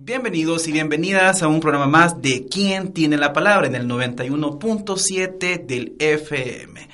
[0.00, 3.66] Bienvenidos y bienvenidas a un programa más de ¿Quién tiene la palabra?
[3.66, 6.88] en el 91.7 del FM.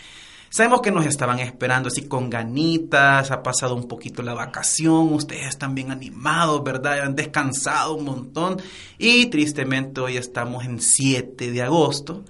[0.49, 5.49] Sabemos que nos estaban esperando así con ganitas, ha pasado un poquito la vacación, ustedes
[5.49, 7.01] están bien animados, ¿verdad?
[7.01, 8.63] Han descansado un montón
[8.97, 12.25] y tristemente hoy estamos en 7 de agosto.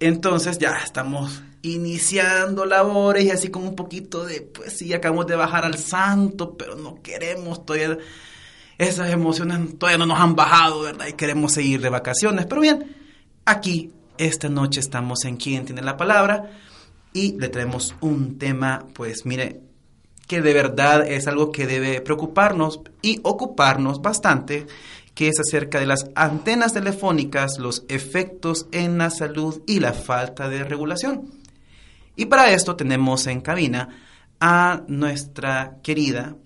[0.00, 5.36] Entonces ya estamos iniciando labores y así con un poquito de, pues sí, acabamos de
[5.36, 7.98] bajar al santo, pero no queremos todavía
[8.78, 11.06] esas emociones todavía no nos han bajado, ¿verdad?
[11.08, 12.46] Y queremos seguir de vacaciones.
[12.46, 12.96] Pero bien,
[13.44, 16.50] aquí esta noche estamos en Quién tiene la palabra
[17.12, 19.60] y le traemos un tema, pues mire,
[20.26, 24.66] que de verdad es algo que debe preocuparnos y ocuparnos bastante,
[25.14, 30.48] que es acerca de las antenas telefónicas, los efectos en la salud y la falta
[30.48, 31.30] de regulación.
[32.16, 33.88] Y para esto tenemos en cabina
[34.40, 36.36] a nuestra querida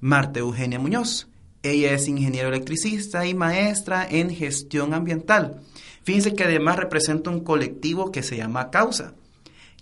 [0.00, 1.29] Marta Eugenia Muñoz.
[1.62, 5.60] Ella es ingeniero electricista y maestra en gestión ambiental.
[6.04, 9.12] Fíjense que además representa un colectivo que se llama Causa,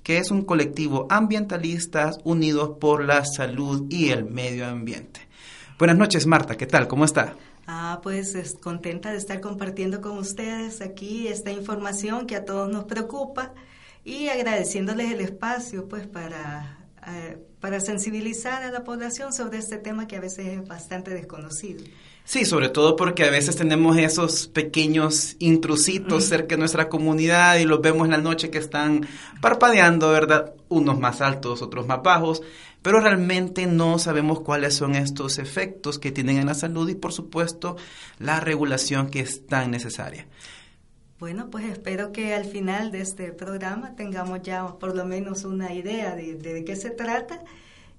[0.03, 5.21] que es un colectivo ambientalistas unidos por la salud y el medio ambiente.
[5.79, 6.89] Buenas noches, Marta, ¿qué tal?
[6.89, 7.37] ¿Cómo está?
[7.69, 12.69] Ah, pues es contenta de estar compartiendo con ustedes aquí esta información que a todos
[12.69, 13.53] nos preocupa
[14.05, 20.07] y agradeciéndoles el espacio pues para eh, para sensibilizar a la población sobre este tema
[20.07, 21.85] que a veces es bastante desconocido.
[22.25, 27.65] Sí, sobre todo porque a veces tenemos esos pequeños intrusitos cerca de nuestra comunidad y
[27.65, 29.09] los vemos en la noche que están
[29.41, 30.53] parpadeando, ¿verdad?
[30.69, 32.43] Unos más altos, otros más bajos,
[32.83, 37.15] pero realmente no sabemos cuáles son estos efectos que tienen en la salud y por
[37.15, 37.77] supuesto
[38.19, 40.27] la regulación que es tan necesaria.
[41.19, 45.75] Bueno, pues espero que al final de este programa tengamos ya por lo menos una
[45.75, 47.43] idea de, qué se trata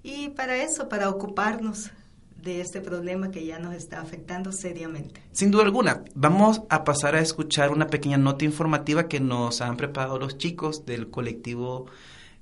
[0.03, 1.91] y para eso, para ocuparnos
[2.41, 5.21] de este problema que ya nos está afectando seriamente.
[5.33, 9.75] Sin duda alguna, vamos a pasar a escuchar una pequeña nota informativa que nos han
[9.75, 11.87] preparado los chicos del colectivo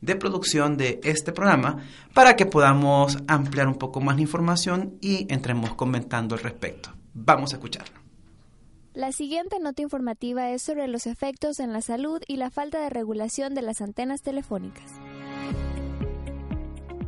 [0.02, 1.78] de producción de este programa
[2.14, 6.92] para que podamos ampliar un poco más la información y entremos comentando al respecto.
[7.16, 7.97] Vamos a escucharlo.
[8.98, 12.90] La siguiente nota informativa es sobre los efectos en la salud y la falta de
[12.90, 14.92] regulación de las antenas telefónicas.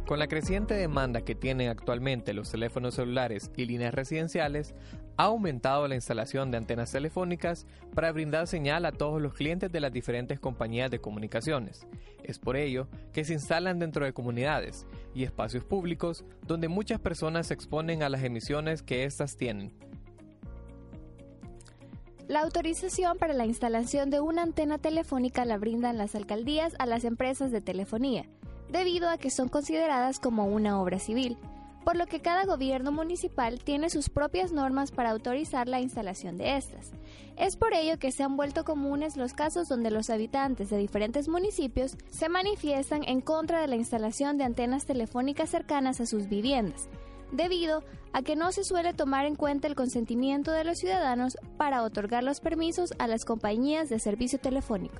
[0.05, 4.75] Con la creciente demanda que tienen actualmente los teléfonos celulares y líneas residenciales,
[5.17, 9.79] ha aumentado la instalación de antenas telefónicas para brindar señal a todos los clientes de
[9.79, 11.87] las diferentes compañías de comunicaciones.
[12.21, 14.85] Es por ello que se instalan dentro de comunidades
[15.15, 19.73] y espacios públicos donde muchas personas se exponen a las emisiones que éstas tienen.
[22.29, 27.03] La autorización para la instalación de una antena telefónica la brindan las alcaldías a las
[27.03, 28.27] empresas de telefonía,
[28.71, 31.39] debido a que son consideradas como una obra civil,
[31.83, 36.55] por lo que cada gobierno municipal tiene sus propias normas para autorizar la instalación de
[36.57, 36.91] estas.
[37.35, 41.27] Es por ello que se han vuelto comunes los casos donde los habitantes de diferentes
[41.29, 46.89] municipios se manifiestan en contra de la instalación de antenas telefónicas cercanas a sus viviendas,
[47.31, 51.83] debido a que no se suele tomar en cuenta el consentimiento de los ciudadanos para
[51.83, 54.97] otorgar los permisos a las compañías de servicio telefónico.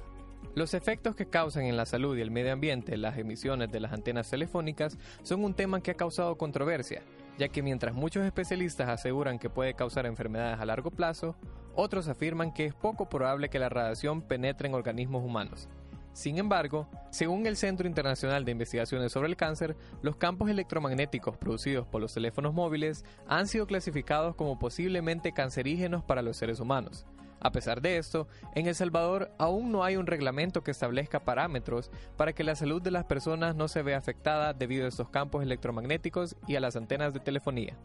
[0.56, 3.94] Los efectos que causan en la salud y el medio ambiente las emisiones de las
[3.94, 7.04] antenas telefónicas son un tema que ha causado controversia,
[7.38, 11.36] ya que mientras muchos especialistas aseguran que puede causar enfermedades a largo plazo,
[11.76, 15.70] otros afirman que es poco probable que la radiación penetre en organismos humanos.
[16.14, 21.88] Sin embargo, según el Centro Internacional de Investigaciones sobre el Cáncer, los campos electromagnéticos producidos
[21.88, 27.06] por los teléfonos móviles han sido clasificados como posiblemente cancerígenos para los seres humanos.
[27.42, 31.90] A pesar de esto, en El Salvador aún no hay un reglamento que establezca parámetros
[32.18, 35.44] para que la salud de las personas no se vea afectada debido a estos campos
[35.44, 37.78] electromagnéticos y a las antenas de telefonía.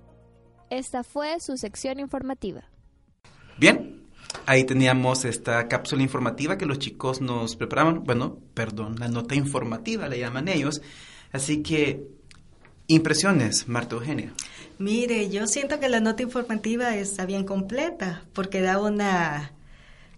[0.71, 2.65] Esta fue su sección informativa.
[3.59, 4.04] Bien,
[4.47, 8.05] Ahí teníamos esta cápsula informativa que los chicos nos preparaban.
[8.05, 10.83] Bueno, perdón, la nota informativa le llaman ellos.
[11.33, 12.07] Así que,
[12.87, 14.33] impresiones, Marta Eugenia.
[14.79, 19.53] Mire, yo siento que la nota informativa está bien completa porque da una,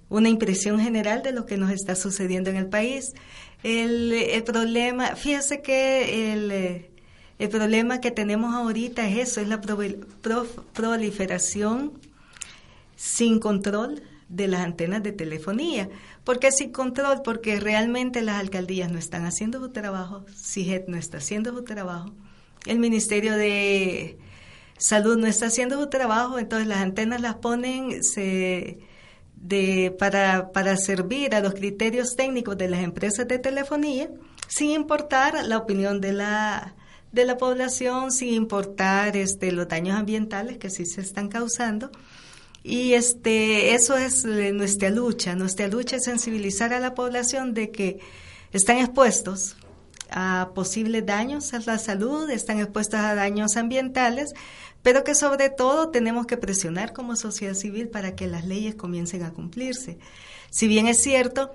[0.08, 3.14] una impresión general de lo que nos está sucediendo en el país.
[3.62, 6.86] El, el problema, fíjese que el,
[7.38, 9.60] El problema que tenemos ahorita es eso, es la
[10.72, 11.92] proliferación
[12.96, 15.88] sin control de las antenas de telefonía.
[16.24, 17.22] ¿Por qué sin control?
[17.22, 22.12] Porque realmente las alcaldías no están haciendo su trabajo, CIGET no está haciendo su trabajo,
[22.66, 24.18] el Ministerio de
[24.78, 28.00] Salud no está haciendo su trabajo, entonces las antenas las ponen
[29.98, 34.10] para, para servir a los criterios técnicos de las empresas de telefonía,
[34.48, 36.74] sin importar la opinión de la
[37.12, 41.90] de la población, sin importar este, los daños ambientales que sí se están causando.
[42.68, 45.36] Y este, eso es nuestra lucha.
[45.36, 48.00] Nuestra lucha es sensibilizar a la población de que
[48.50, 49.54] están expuestos
[50.10, 54.32] a posibles daños a la salud, están expuestos a daños ambientales,
[54.82, 59.22] pero que sobre todo tenemos que presionar como sociedad civil para que las leyes comiencen
[59.22, 59.98] a cumplirse.
[60.50, 61.54] Si bien es cierto,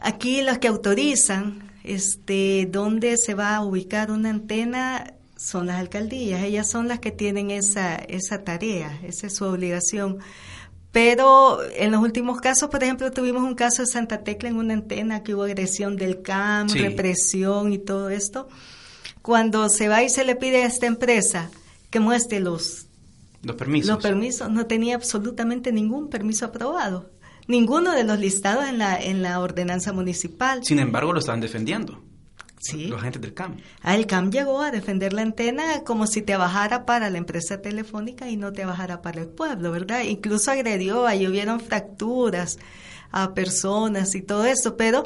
[0.00, 6.42] aquí los que autorizan este, dónde se va a ubicar una antena son las alcaldías,
[6.42, 10.18] ellas son las que tienen esa, esa tarea, esa es su obligación.
[10.92, 14.72] Pero en los últimos casos, por ejemplo, tuvimos un caso de Santa Tecla en una
[14.72, 18.48] antena que hubo agresión del CAM, represión y todo esto.
[19.20, 21.50] Cuando se va y se le pide a esta empresa
[21.90, 22.86] que muestre los,
[23.42, 23.90] los permisos.
[23.90, 27.10] Los permisos, no tenía absolutamente ningún permiso aprobado.
[27.46, 30.64] Ninguno de los listados en la, en la ordenanza municipal.
[30.64, 32.02] Sin embargo, lo estaban defendiendo.
[32.58, 32.86] Sí.
[32.86, 33.56] Los agentes del CAM.
[33.82, 37.60] Ah, el CAM llegó a defender la antena como si te bajara para la empresa
[37.60, 40.02] telefónica y no te bajara para el pueblo, ¿verdad?
[40.02, 42.58] Incluso agredió, ahí hubieron fracturas
[43.12, 45.04] a personas y todo eso, pero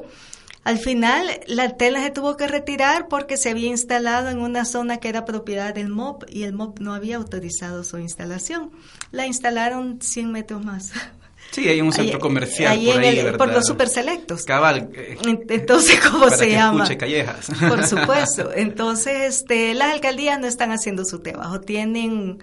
[0.62, 4.99] al final la antena se tuvo que retirar porque se había instalado en una zona
[4.99, 8.70] que era propiedad del MOP y el MOP no había autorizado su instalación.
[9.11, 10.93] La instalaron 100 metros más
[11.50, 13.38] Sí, hay un centro comercial por ahí, ¿verdad?
[13.38, 14.44] Por los super selectos.
[14.44, 14.91] Cabal.
[14.94, 15.19] Eh,
[15.49, 16.85] Entonces, ¿cómo para se que llama?
[16.85, 17.50] Escuche callejas.
[17.69, 18.50] Por supuesto.
[18.55, 21.61] Entonces, este, las alcaldías no están haciendo su trabajo.
[21.61, 22.38] Tienen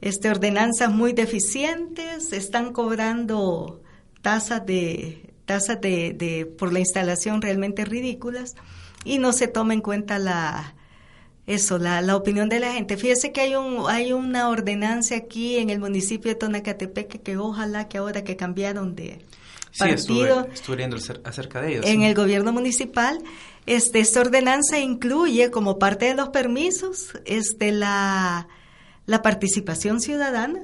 [0.00, 3.82] este, ordenanzas muy deficientes, están cobrando
[4.22, 8.54] tasas de tasas de, de por la instalación realmente ridículas
[9.04, 10.74] y no se toma en cuenta la
[11.48, 12.98] eso, la, la opinión de la gente.
[12.98, 17.88] Fíjese que hay un hay una ordenanza aquí en el municipio de Tonacatepec que, ojalá
[17.88, 19.24] que ahora que cambiaron de
[19.78, 21.86] partido, sí, estuve, leyendo acerca de ellos.
[21.86, 23.18] En el gobierno municipal,
[23.64, 28.46] este, esta ordenanza incluye como parte de los permisos este, la,
[29.06, 30.60] la participación ciudadana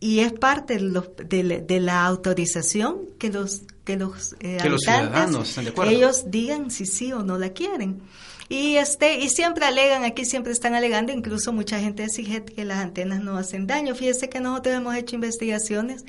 [0.00, 4.80] y es parte de, los, de, la autorización que los que los, eh, que los
[4.80, 5.92] ciudadanos estén de acuerdo.
[5.92, 8.02] ellos digan si sí o no la quieren.
[8.48, 12.78] Y este y siempre alegan, aquí siempre están alegando, incluso mucha gente exige que las
[12.78, 13.94] antenas no hacen daño.
[13.94, 16.04] Fíjese que nosotros hemos hecho investigaciones,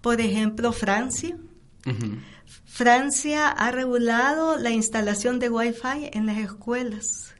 [0.00, 1.36] por ejemplo, Francia.
[2.64, 7.34] Francia ha regulado la instalación de Wi-Fi en las escuelas.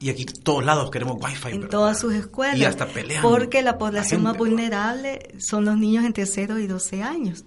[0.00, 1.56] Y aquí todos lados queremos Wi-Fi.
[1.56, 2.56] En todas sus escuelas.
[2.58, 3.22] Y hasta pelean.
[3.22, 7.44] Porque la población más vulnerable son los niños entre 0 y 12 años.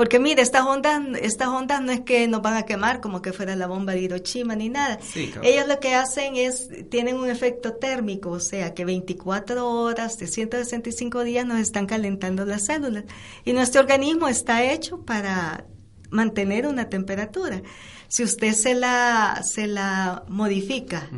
[0.00, 3.34] Porque mire, estas ondas, estas ondas no es que nos van a quemar como que
[3.34, 4.98] fuera la bomba de Hiroshima ni nada.
[5.42, 11.22] Ellos lo que hacen es, tienen un efecto térmico, o sea que 24 horas, 365
[11.22, 13.04] días nos están calentando las células.
[13.44, 15.66] Y nuestro organismo está hecho para
[16.08, 17.60] mantener una temperatura.
[18.08, 21.10] Si usted se la, se la modifica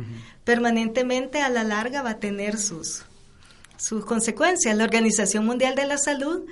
[0.43, 3.05] permanentemente, a la larga va a tener sus,
[3.77, 4.75] sus consecuencias.
[4.75, 6.43] La Organización Mundial de la Salud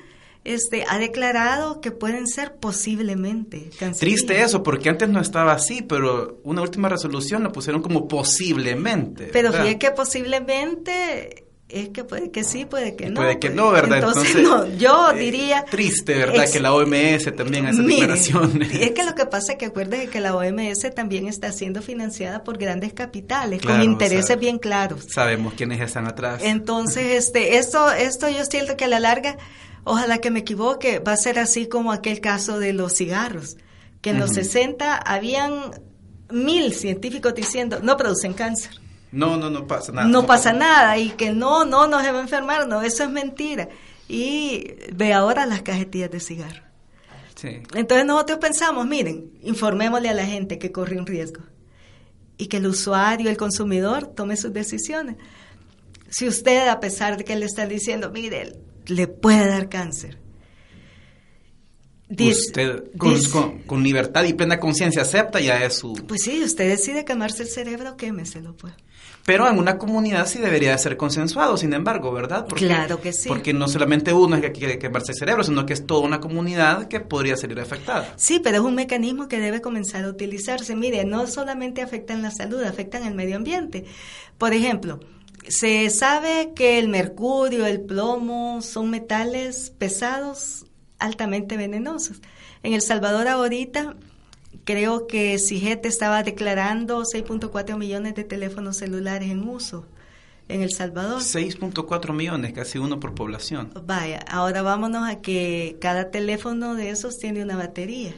[0.43, 3.99] este, ha declarado que pueden ser posiblemente cancerígenos.
[3.99, 9.29] Triste eso, porque antes no estaba así, pero una última resolución la pusieron como posiblemente.
[9.31, 13.21] Pero fíjate que posiblemente es que puede que sí, puede que no.
[13.21, 13.99] Puede que no, ¿verdad?
[13.99, 15.63] Entonces, no, yo eh, diría...
[15.63, 16.45] Triste, ¿verdad?
[16.51, 18.73] que la OMS también hace declaraciones.
[18.73, 22.43] Es que lo que pasa es que acuérdese que la OMS también está siendo financiada
[22.43, 25.05] por grandes capitales, con intereses bien claros.
[25.13, 26.41] Sabemos quiénes están atrás.
[26.43, 29.37] Entonces, este, esto, esto yo siento que a la larga
[29.83, 33.57] Ojalá que me equivoque, va a ser así como aquel caso de los cigarros,
[34.01, 35.71] que en los 60 habían
[36.29, 38.71] mil científicos diciendo no producen cáncer.
[39.11, 40.07] No, no, no pasa nada.
[40.07, 43.67] No, pasa, nada y que no, no nos debe enfermar, no, eso es mentira.
[44.07, 46.63] Y ve ahora las cajetillas de cigarro.
[47.35, 47.61] Sí.
[47.73, 51.41] Entonces nosotros pensamos, miren, informémosle a la gente que corre un riesgo
[52.37, 55.17] y que el usuario, el consumidor, tome sus decisiones.
[56.09, 58.53] Si usted, a pesar de que le está diciendo, mire,
[58.87, 60.17] le puede dar cáncer.
[62.09, 65.93] usted con, libertad y plena conciencia acepta ya es su...
[66.07, 68.73] Pues sí, usted decide quemarse el cerebro, quémeselo pues.
[69.25, 72.47] Pero en una comunidad sí debería ser consensuado, sin embargo, ¿verdad?
[72.47, 73.29] claro que sí.
[73.29, 76.19] Porque no solamente uno es que quiere quemarse el cerebro, sino que es toda una
[76.19, 78.13] comunidad que podría salir afectada.
[78.15, 80.75] Sí, pero es un mecanismo que debe comenzar a utilizarse.
[80.75, 83.85] Mire, no solamente afectan la salud, afectan el medio ambiente.
[84.39, 84.99] Por ejemplo,
[85.47, 90.65] se sabe que el mercurio, el plomo son metales pesados
[90.99, 92.21] altamente venenosos.
[92.63, 93.95] En El Salvador ahorita
[94.63, 99.85] creo que CIGET estaba declarando 6.4 millones de teléfonos celulares en uso
[100.47, 101.21] en El Salvador.
[101.21, 103.71] 6.4 millones, casi uno por población.
[103.85, 108.13] Vaya, ahora vámonos a que cada teléfono de esos tiene una batería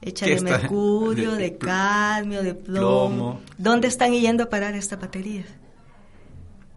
[0.00, 3.40] hecha de mercurio, de, cadmio, de plomo.
[3.56, 5.46] ¿Dónde están yendo a parar estas baterías?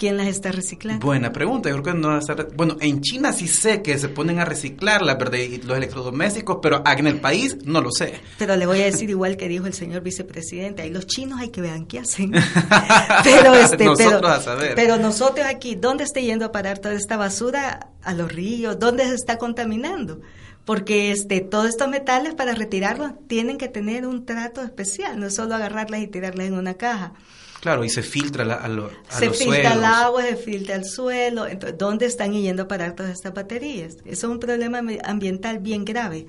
[0.01, 1.05] ¿Quién las está reciclando?
[1.05, 1.70] Buena pregunta.
[1.70, 2.20] Yo creo que no
[2.55, 6.81] Bueno, en China sí sé que se ponen a reciclar la verdad, los electrodomésticos, pero
[6.84, 8.20] en el país no lo sé.
[8.39, 10.81] Pero le voy a decir igual que dijo el señor vicepresidente.
[10.81, 12.31] Ahí los chinos hay que vean qué hacen.
[13.24, 14.74] pero este, nosotros a saber.
[14.74, 18.79] Pero nosotros aquí, ¿dónde está yendo a parar toda esta basura a los ríos?
[18.79, 20.20] ¿Dónde se está contaminando?
[20.65, 25.36] porque este todos estos metales para retirarlos tienen que tener un trato especial, no es
[25.36, 27.13] solo agarrarlas y tirarlas en una caja.
[27.62, 31.46] Claro, y se filtra a, se filtra el agua, se filtra el suelo.
[31.46, 33.98] Entonces, ¿dónde están yendo a parar todas estas baterías?
[34.03, 36.25] Eso es un problema ambiental bien grave.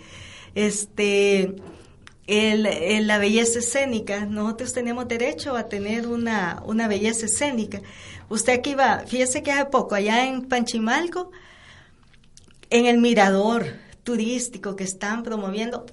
[0.54, 1.56] Este,
[2.26, 7.80] el, la belleza escénica, nosotros tenemos derecho a tener una, una belleza escénica.
[8.28, 11.30] Usted aquí va, fíjese que hace poco, allá en Panchimalco,
[12.68, 13.66] en el mirador
[14.04, 15.86] turístico que están promoviendo,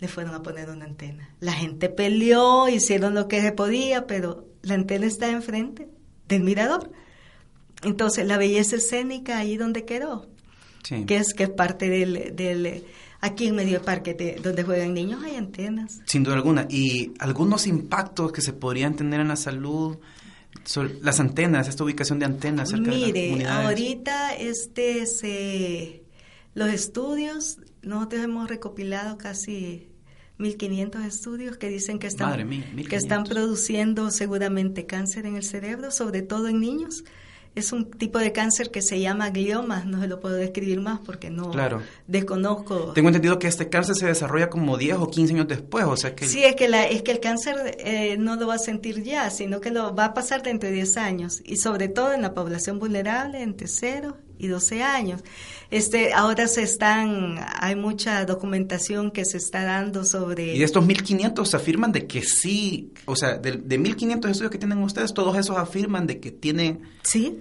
[0.00, 1.30] le fueron a poner una antena.
[1.40, 5.88] La gente peleó, hicieron lo que se podía, pero la antena está enfrente
[6.28, 6.90] del mirador.
[7.82, 10.28] Entonces, la belleza escénica ahí donde quedó,
[10.82, 12.84] que es que es parte del, del
[13.20, 16.00] aquí en medio del parque donde juegan niños hay antenas.
[16.06, 16.66] Sin duda alguna.
[16.68, 19.98] Y algunos impactos que se podrían tener en la salud,
[20.64, 26.04] sobre las antenas, esta ubicación de antenas cerca Mire, de ahorita este se
[26.54, 29.88] los estudios, nosotros hemos recopilado casi
[30.38, 32.48] 1.500 estudios que dicen que están,
[32.88, 37.04] que están produciendo seguramente cáncer en el cerebro, sobre todo en niños.
[37.54, 41.00] Es un tipo de cáncer que se llama glioma, no se lo puedo describir más
[41.00, 41.52] porque no
[42.06, 42.92] desconozco.
[42.94, 46.14] Tengo entendido que este cáncer se desarrolla como 10 o 15 años después, o sea
[46.14, 46.26] que...
[46.26, 49.28] Sí, es que, la, es que el cáncer eh, no lo va a sentir ya,
[49.28, 52.32] sino que lo va a pasar dentro de 10 años y sobre todo en la
[52.32, 55.22] población vulnerable entre 0 y 12 años.
[55.70, 60.54] Este, ahora se están, hay mucha documentación que se está dando sobre...
[60.54, 64.58] Y de estos 1.500 afirman de que sí, o sea, de, de 1.500 estudios que
[64.58, 66.82] tienen ustedes, todos esos afirman de que tienen...
[67.04, 67.38] Sí,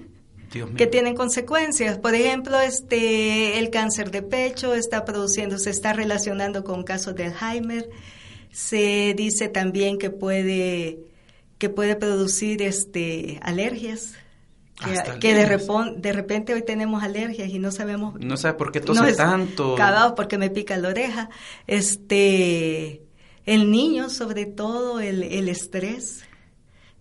[0.77, 1.97] que tienen consecuencias.
[1.97, 7.27] Por ejemplo, este el cáncer de pecho está produciendo, se está relacionando con casos de
[7.27, 7.89] Alzheimer.
[8.51, 10.99] Se dice también que puede
[11.57, 14.15] que puede producir este alergias
[15.19, 18.15] que, de, de, repente hoy tenemos alergias y no sabemos.
[18.19, 19.75] No sabe por qué tose tanto.
[19.75, 21.29] Cagado porque me pica la oreja.
[21.67, 23.03] Este,
[23.45, 26.23] el niño, sobre todo, el, el estrés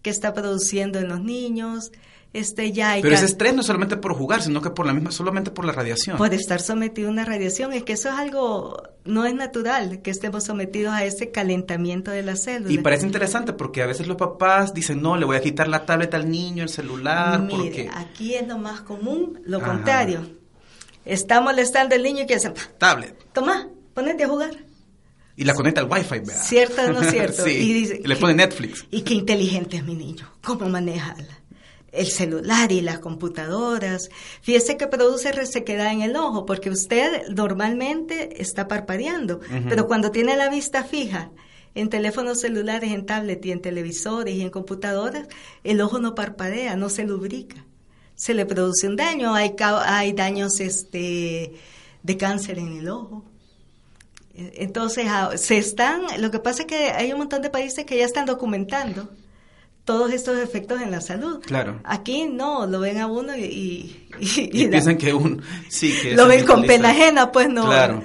[0.02, 1.92] que está produciendo en los niños,
[2.32, 5.50] este, ya Pero ese estrés no solamente por jugar, sino que por la misma, solamente
[5.50, 6.16] por la radiación.
[6.16, 10.12] Por estar sometido a una radiación, es que eso es algo, no es natural que
[10.12, 12.72] estemos sometidos a ese calentamiento de las células.
[12.72, 15.84] Y parece interesante porque a veces los papás dicen, no, le voy a quitar la
[15.84, 17.90] tablet al niño, el celular, Mire, porque...
[17.92, 20.20] aquí es lo más común, lo contrario.
[21.04, 22.52] Está molestando el niño y que hace...
[22.78, 23.32] Tablet.
[23.32, 24.56] Toma, ponete a jugar.
[25.34, 26.42] Y la conecta al wifi, ¿verdad?
[26.44, 27.44] ¿Cierto no cierto?
[27.44, 28.86] sí, y, dice, le pone Netflix.
[28.90, 31.39] Y qué inteligente es mi niño, ¿cómo manejarla?
[31.92, 34.10] El celular y las computadoras.
[34.42, 40.36] Fíjese que produce resequedad en el ojo, porque usted normalmente está parpadeando, pero cuando tiene
[40.36, 41.30] la vista fija
[41.74, 45.28] en teléfonos celulares, en tablet y en televisores y en computadoras,
[45.64, 47.64] el ojo no parpadea, no se lubrica.
[48.14, 51.54] Se le produce un daño, hay, hay daños este,
[52.02, 53.24] de cáncer en el ojo.
[54.34, 57.98] Entonces, ah, se están, lo que pasa es que hay un montón de países que
[57.98, 59.10] ya están documentando
[59.84, 61.40] todos estos efectos en la salud.
[61.40, 61.80] Claro.
[61.84, 64.06] Aquí no, lo ven a uno y...
[64.20, 65.42] Y, piensan que un...
[65.68, 67.66] Sí, que lo ven con pena ajena, pues no...
[67.66, 68.02] Claro.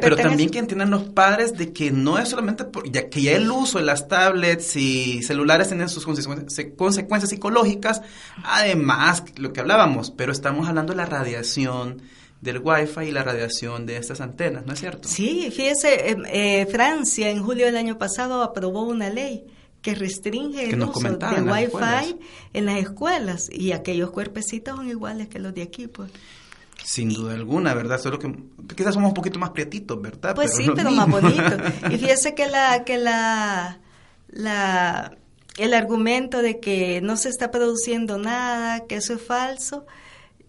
[0.00, 2.90] pero también que entiendan los padres de que no es solamente por...
[2.90, 8.02] Ya que ya el uso de las tablets y celulares tiene sus consecuencias psicológicas,
[8.44, 12.02] además, lo que hablábamos, pero estamos hablando de la radiación
[12.40, 15.08] del wifi y la radiación de estas antenas, ¿no es cierto?
[15.08, 19.44] Sí, fíjese, em, eh, Francia en julio del año pasado aprobó una ley
[19.86, 22.18] que restringe el uso de Wi-Fi
[22.54, 26.10] en las escuelas y aquellos cuerpecitos son iguales que los de aquí, pues.
[26.82, 28.00] Sin duda alguna, ¿verdad?
[28.00, 28.34] Solo que
[28.74, 30.34] quizás somos un poquito más prietitos, ¿verdad?
[30.34, 31.54] Pues sí, pero más bonitos.
[31.92, 33.78] Y fíjese que la que la
[34.26, 35.16] la
[35.56, 39.86] el argumento de que no se está produciendo nada, que eso es falso,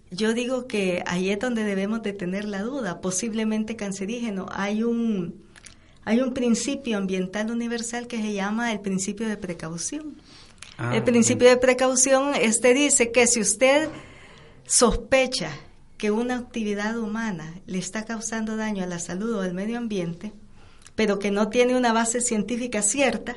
[0.10, 4.48] yo digo que ahí es donde debemos de tener la duda, posiblemente cancerígeno.
[4.52, 5.44] Hay un,
[6.08, 10.16] hay un principio ambiental universal que se llama el principio de precaución.
[10.78, 13.90] Ah, el principio de precaución este dice que si usted
[14.66, 15.52] sospecha
[15.98, 20.32] que una actividad humana le está causando daño a la salud o al medio ambiente,
[20.96, 23.36] pero que no tiene una base científica cierta,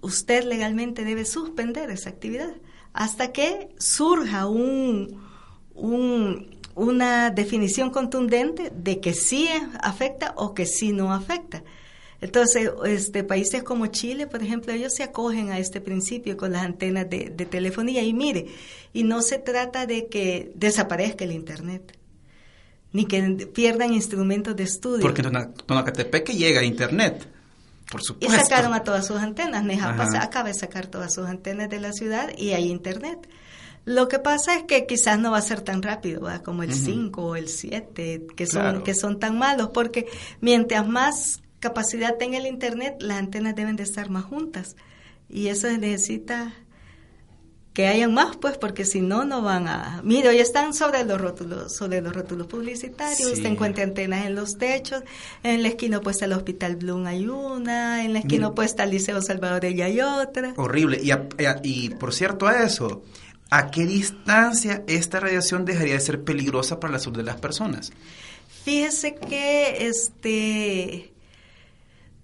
[0.00, 2.50] usted legalmente debe suspender esa actividad
[2.94, 5.20] hasta que surja un,
[6.76, 9.48] una definición contundente de que sí
[9.80, 11.64] afecta o que sí no afecta.
[12.20, 16.62] Entonces, este, países como Chile, por ejemplo, ellos se acogen a este principio con las
[16.62, 18.02] antenas de, telefonía.
[18.02, 18.46] Y mire,
[18.92, 21.98] y no se trata de que desaparezca el Internet,
[22.92, 23.22] ni que
[23.54, 25.00] pierdan instrumentos de estudio.
[25.00, 27.26] Porque en Tonacatepec llega Internet.
[27.90, 28.34] Por supuesto.
[28.34, 29.64] Y sacaron a todas sus antenas.
[29.64, 33.28] Nejapa acaba de sacar todas sus antenas de la ciudad y hay internet.
[33.86, 37.22] Lo que pasa es que quizás no va a ser tan rápido como el 5
[37.22, 40.06] o el 7, que son, que son tan malos, porque
[40.40, 44.74] mientras más capacidad tenga el Internet, las antenas deben de estar más juntas.
[45.28, 46.52] Y eso necesita
[47.74, 50.00] que hayan más, pues, porque si no, no van a...
[50.02, 54.56] Mire, hoy están sobre los rótulos, sobre los rótulos publicitarios, usted encuentra antenas en los
[54.56, 55.02] techos,
[55.44, 59.20] en la esquina opuesta al Hospital Bloom hay una, en la esquina opuesta al Liceo
[59.22, 60.54] Salvador hay otra.
[60.56, 61.00] Horrible.
[61.02, 61.10] Y,
[61.62, 63.02] y por cierto a eso,
[63.50, 67.92] ¿a qué distancia esta radiación dejaría de ser peligrosa para la salud de las personas?
[68.64, 71.12] Fíjese que este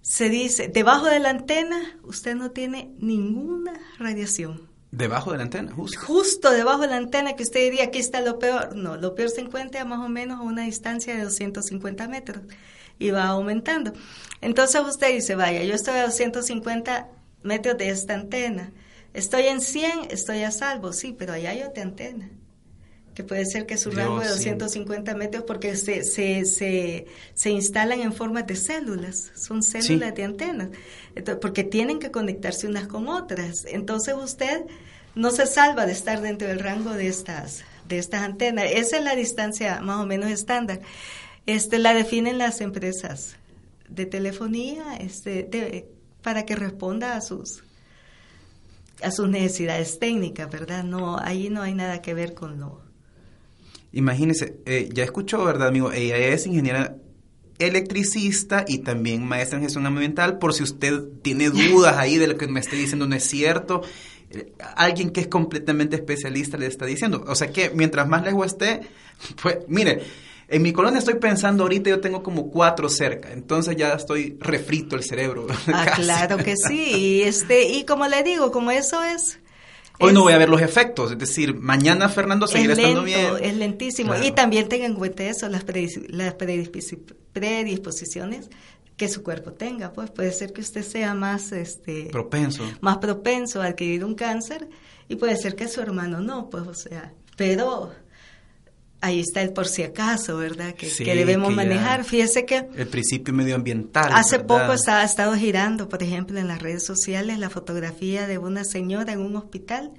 [0.01, 4.67] se dice, debajo de la antena usted no tiene ninguna radiación.
[4.91, 5.99] Debajo de la antena, justo.
[6.01, 8.75] Justo debajo de la antena que usted diría, aquí está lo peor.
[8.75, 12.43] No, lo peor se encuentra más o menos a una distancia de 250 metros
[12.99, 13.93] y va aumentando.
[14.41, 17.07] Entonces usted dice, vaya, yo estoy a 250
[17.41, 18.71] metros de esta antena.
[19.13, 22.29] Estoy en 100, estoy a salvo, sí, pero allá hay otra antena
[23.13, 28.01] que puede ser que su rango de 250 metros, porque se, se, se, se, instalan
[28.01, 30.69] en forma de células, son células de antenas,
[31.39, 33.65] porque tienen que conectarse unas con otras.
[33.65, 34.65] Entonces usted
[35.15, 38.65] no se salva de estar dentro del rango de estas, de estas antenas.
[38.73, 40.81] Esa es la distancia más o menos estándar.
[41.45, 43.35] Este, la definen las empresas
[43.89, 45.87] de telefonía este,
[46.23, 47.62] para que responda a sus
[49.03, 50.83] a sus necesidades técnicas, ¿verdad?
[50.83, 52.81] No, ahí no hay nada que ver con lo
[53.91, 55.91] Imagínese, eh, ya escuchó, ¿verdad, amigo?
[55.91, 56.97] Ella es ingeniera
[57.59, 62.35] electricista y también maestra en gestión ambiental, por si usted tiene dudas ahí de lo
[62.35, 63.83] que me esté diciendo no es cierto.
[64.31, 67.23] Eh, alguien que es completamente especialista le está diciendo.
[67.27, 68.81] O sea que mientras más lejos esté,
[69.43, 70.01] pues mire,
[70.47, 74.95] en mi colonia estoy pensando ahorita, yo tengo como cuatro cerca, entonces ya estoy refrito
[74.95, 75.47] el cerebro.
[75.67, 76.91] Ah, claro que sí.
[76.95, 79.39] Y, este, y como le digo, como eso es
[79.99, 83.31] Hoy no voy a ver los efectos, es decir, mañana Fernando seguirá estando bien.
[83.41, 84.13] Es lentísimo.
[84.21, 88.49] Y también tengan en cuenta eso, las, predisposiciones
[88.97, 93.59] que su cuerpo tenga, pues puede ser que usted sea más este propenso, más propenso
[93.61, 94.69] a adquirir un cáncer
[95.07, 97.91] y puede ser que su hermano no, pues o sea, pero
[99.03, 100.73] ahí está el por si acaso, ¿verdad?
[100.75, 102.05] Que, debemos manejar.
[102.05, 102.65] Fíjese que...
[102.75, 104.11] El principio medioambiental.
[104.13, 108.63] Hace poco ha estado girando, por ejemplo, en las redes sociales la fotografía de una
[108.63, 109.91] señora en un hospital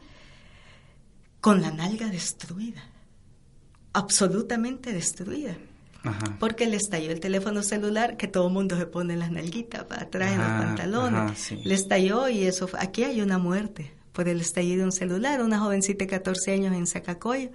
[1.43, 2.83] con la nalga destruida,
[3.93, 5.55] absolutamente destruida.
[6.38, 9.85] Porque le estalló el teléfono celular que todo el mundo se pone en las nalguitas
[9.85, 11.53] para atrás en los pantalones.
[11.64, 15.43] Le estalló y eso, aquí hay una muerte por el estallido de un celular.
[15.43, 17.51] Una jovencita de 14 años en Sacacoyo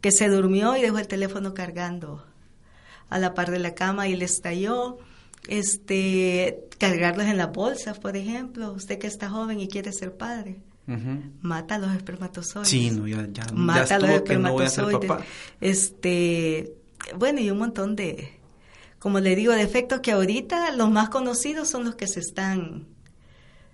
[0.00, 2.24] que se durmió y dejó el teléfono cargando
[3.08, 4.98] a la par de la cama y le estalló.
[5.48, 10.60] Este, cargarlos en las bolsas, por ejemplo, usted que está joven y quiere ser padre.
[11.42, 12.68] Mata los espermatozoides.
[12.68, 15.10] Sí, no, ya, ya, Mata los espermatozoides.
[15.60, 16.72] este,
[17.16, 18.38] bueno, y un montón de,
[18.98, 22.86] como le digo, de efectos que ahorita los más conocidos son los que se están,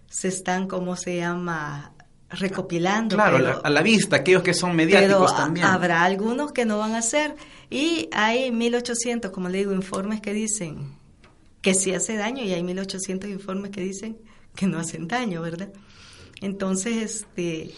[0.08, 1.93] se están, ¿cómo se llama?
[2.30, 3.16] Recopilando.
[3.16, 5.66] Claro, a la vista, aquellos que son mediáticos también.
[5.66, 7.36] Habrá algunos que no van a ser.
[7.70, 10.92] Y hay 1800, como le digo, informes que dicen
[11.62, 14.18] que sí hace daño y hay 1800 informes que dicen
[14.54, 15.70] que no hacen daño, ¿verdad?
[16.40, 17.70] Entonces, este,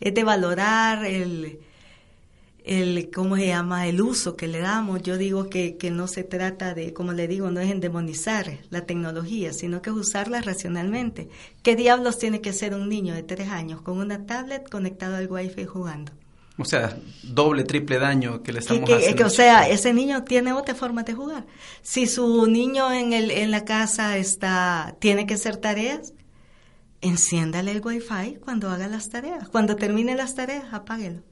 [0.00, 1.58] es de valorar el,
[2.64, 5.02] el, ¿cómo se llama?, el uso que le damos.
[5.02, 8.82] Yo digo que, que no se trata de, como le digo, no es endemonizar la
[8.86, 11.28] tecnología, sino que usarla racionalmente.
[11.62, 15.30] ¿Qué diablos tiene que ser un niño de tres años con una tablet conectado al
[15.30, 16.12] wifi jugando?
[16.58, 19.26] O sea, doble, triple daño que le estamos haciendo.
[19.26, 21.46] o sea, ese niño tiene otra forma de jugar.
[21.80, 26.12] Si su niño en, el, en la casa está, tiene que hacer tareas,
[27.00, 29.48] enciéndale el wifi cuando haga las tareas.
[29.48, 31.22] Cuando termine las tareas, apáguelo.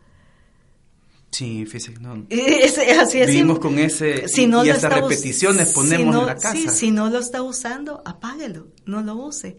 [1.30, 2.26] Sí, físico, no.
[2.30, 3.28] Es, así es.
[3.28, 6.26] Vivimos con ese si no y lo esas está us- repeticiones si ponemos no- en
[6.26, 6.52] la casa.
[6.54, 9.58] sí, si no lo está usando, apáguelo, no lo use.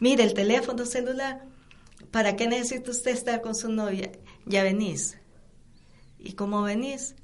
[0.00, 1.44] Mire, el teléfono celular,
[2.10, 4.10] ¿para qué necesita usted estar con su novia?
[4.44, 5.16] Ya venís.
[6.18, 7.14] ¿Y cómo venís?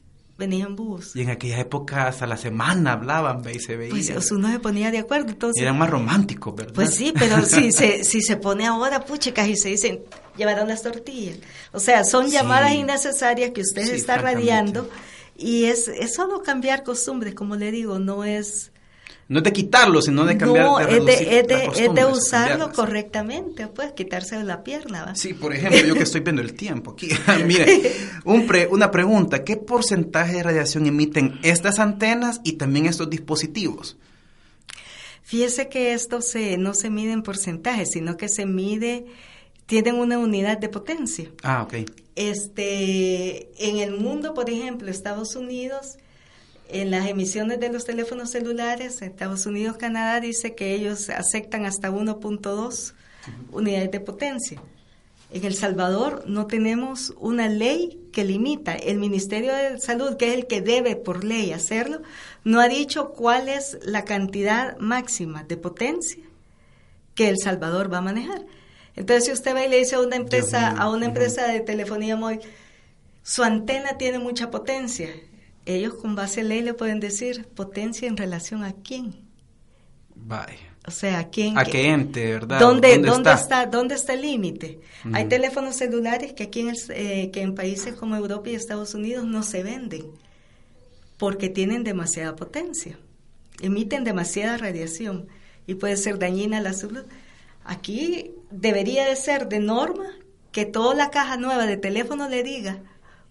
[0.41, 1.15] Venís en bus.
[1.15, 3.91] Y en aquellas épocas a la semana hablaban ve, y se veían.
[4.15, 5.61] Pues uno se ponía de acuerdo, entonces...
[5.63, 6.73] Eran más románticos, ¿verdad?
[6.75, 10.01] Pues sí, pero si se, si se pone ahora, puchicas, y se dicen,
[10.39, 11.37] llevaron las tortillas.
[11.73, 12.33] O sea, son Sí.
[12.33, 14.89] llamadas innecesarias que usted Sí, está radiando
[15.37, 18.70] y es, es solo cambiar costumbres, como le digo, no es...
[19.31, 21.79] No es de quitarlo, sino de cambiar, no, de es de, es de- las es
[21.79, 25.05] de costumbres, usarlo correctamente, pues quitarse la pierna.
[25.05, 25.15] ¿va?
[25.15, 27.09] Sí, por ejemplo, yo que estoy viendo el tiempo aquí.
[27.47, 27.93] Mire,
[28.25, 33.97] un pre- una pregunta, ¿qué porcentaje de radiación emiten estas antenas y también estos dispositivos?
[35.23, 39.07] Fíjese que esto se, no se mide en porcentajes, sino que se mide,
[39.67, 41.31] tienen una unidad de potencia.
[41.45, 41.89] Ah, ok.
[42.17, 45.99] Este, en el mundo, por ejemplo, Estados Unidos,
[46.73, 51.91] en las emisiones de los teléfonos celulares, Estados Unidos, Canadá dice que ellos aceptan hasta
[51.91, 52.95] 1.2
[53.53, 54.63] unidades de potencia.
[55.33, 58.75] En El Salvador no tenemos una ley que limita.
[58.75, 62.03] El Ministerio de Salud, que es el que debe por ley hacerlo,
[62.43, 66.23] no ha dicho cuál es la cantidad máxima de potencia
[67.15, 68.45] que El Salvador va a manejar.
[68.97, 72.17] Entonces, si usted va y le dice a una empresa, a una empresa de telefonía
[72.17, 72.41] móvil,
[73.23, 75.09] su antena tiene mucha potencia,
[75.67, 79.15] ellos con base en ley le pueden decir potencia en relación a quién.
[80.15, 80.57] Vaya.
[80.87, 81.59] O sea, a quién.
[81.59, 82.59] ¿A qué- ente, verdad?
[82.59, 83.43] ¿Dónde, ¿Dónde dónde está?
[83.43, 83.67] está?
[83.67, 84.81] ¿Dónde está el límite?
[85.13, 85.29] Hay Ujú.
[85.29, 89.25] teléfonos celulares que aquí en, el- eh, que en países como Europa y Estados Unidos
[89.27, 90.07] no se venden
[91.19, 92.99] porque tienen demasiada potencia,
[93.61, 95.29] emiten demasiada radiación
[95.67, 97.05] y puede ser dañina a la salud.
[97.65, 100.07] Aquí debería de ser de norma
[100.51, 102.81] que toda la caja nueva de teléfono le diga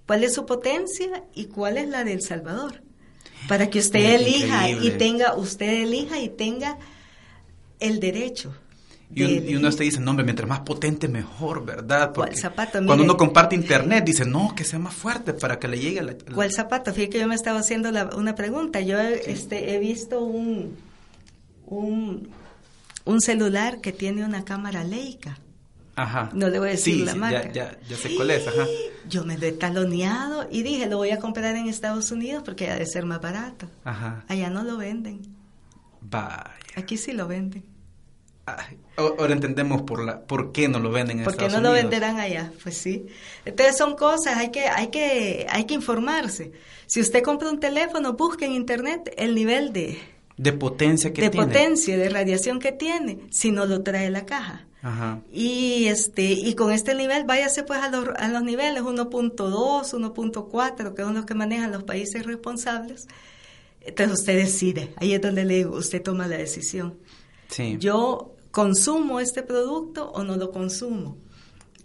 [0.09, 2.81] cuál es su potencia y cuál es la de El Salvador,
[3.47, 6.79] para que usted elija y tenga, usted elija y tenga
[7.79, 8.55] el derecho.
[9.13, 12.11] Y, un- de y uno está dice, no, hombre, mientras más potente, mejor, ¿verdad?
[12.11, 12.79] ¿Cuál zapato?
[12.83, 16.03] Cuando uno comparte internet, dice, no, que sea más fuerte para que le llegue a
[16.03, 16.13] la...
[16.13, 16.91] la- ¿Cuál zapato?
[16.91, 18.81] Fíjate que yo me estaba haciendo la- una pregunta.
[18.81, 20.75] Yo este, he visto un,
[21.67, 22.29] un,
[23.05, 25.37] un celular que tiene una cámara Leica.
[26.01, 26.29] Ajá.
[26.33, 27.43] No le voy a decir Sí, la sí, marca.
[27.51, 28.65] Ya, ya, ya sé cuál es, ajá.
[29.09, 32.69] Yo me lo he taloneado y dije, lo voy a comprar en Estados Unidos porque
[32.69, 33.67] ha de ser más barato.
[33.83, 34.23] Ajá.
[34.27, 35.21] Allá no lo venden.
[36.01, 36.51] Vaya.
[36.75, 37.63] Aquí sí lo venden.
[38.45, 41.71] Ay, ahora entendemos por la por qué no lo venden en ¿Por qué no lo
[41.71, 42.51] venderán allá?
[42.63, 43.05] Pues sí.
[43.45, 46.51] Entonces son cosas, hay que, hay que, hay que informarse.
[46.87, 49.99] Si usted compra un teléfono, busque en internet el nivel de,
[50.37, 51.45] De potencia que de tiene.
[51.45, 54.65] potencia, de radiación que tiene, si no lo trae la caja.
[54.81, 55.21] Ajá.
[55.31, 60.93] Y este y con este nivel váyase pues a los, a los niveles 1.2, 1.4,
[60.95, 63.07] que son los que manejan los países responsables.
[63.81, 66.97] Entonces usted decide, ahí es donde le digo, usted toma la decisión.
[67.49, 67.77] Sí.
[67.79, 71.17] Yo consumo este producto o no lo consumo.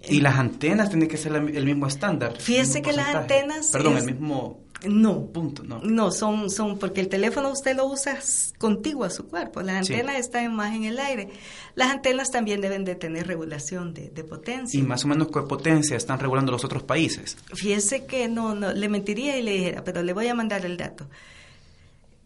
[0.07, 2.35] y las antenas tienen que ser el mismo estándar.
[2.39, 5.81] Fíjese mismo que las antenas Perdón, es- el mismo No, punto, ¿no?
[5.83, 8.19] no, son, son, porque el teléfono usted lo usa
[8.59, 9.95] contiguo a su cuerpo, las Sí.
[9.95, 11.31] antenas están más en el aire.
[11.75, 14.79] Las antenas también deben de tener regulación de, de potencia.
[14.79, 17.37] Y más o menos qué potencia están regulando los otros países.
[17.55, 20.77] Fíjese que no, no, le mentiría y le dijera, pero le voy a mandar el
[20.77, 21.09] dato.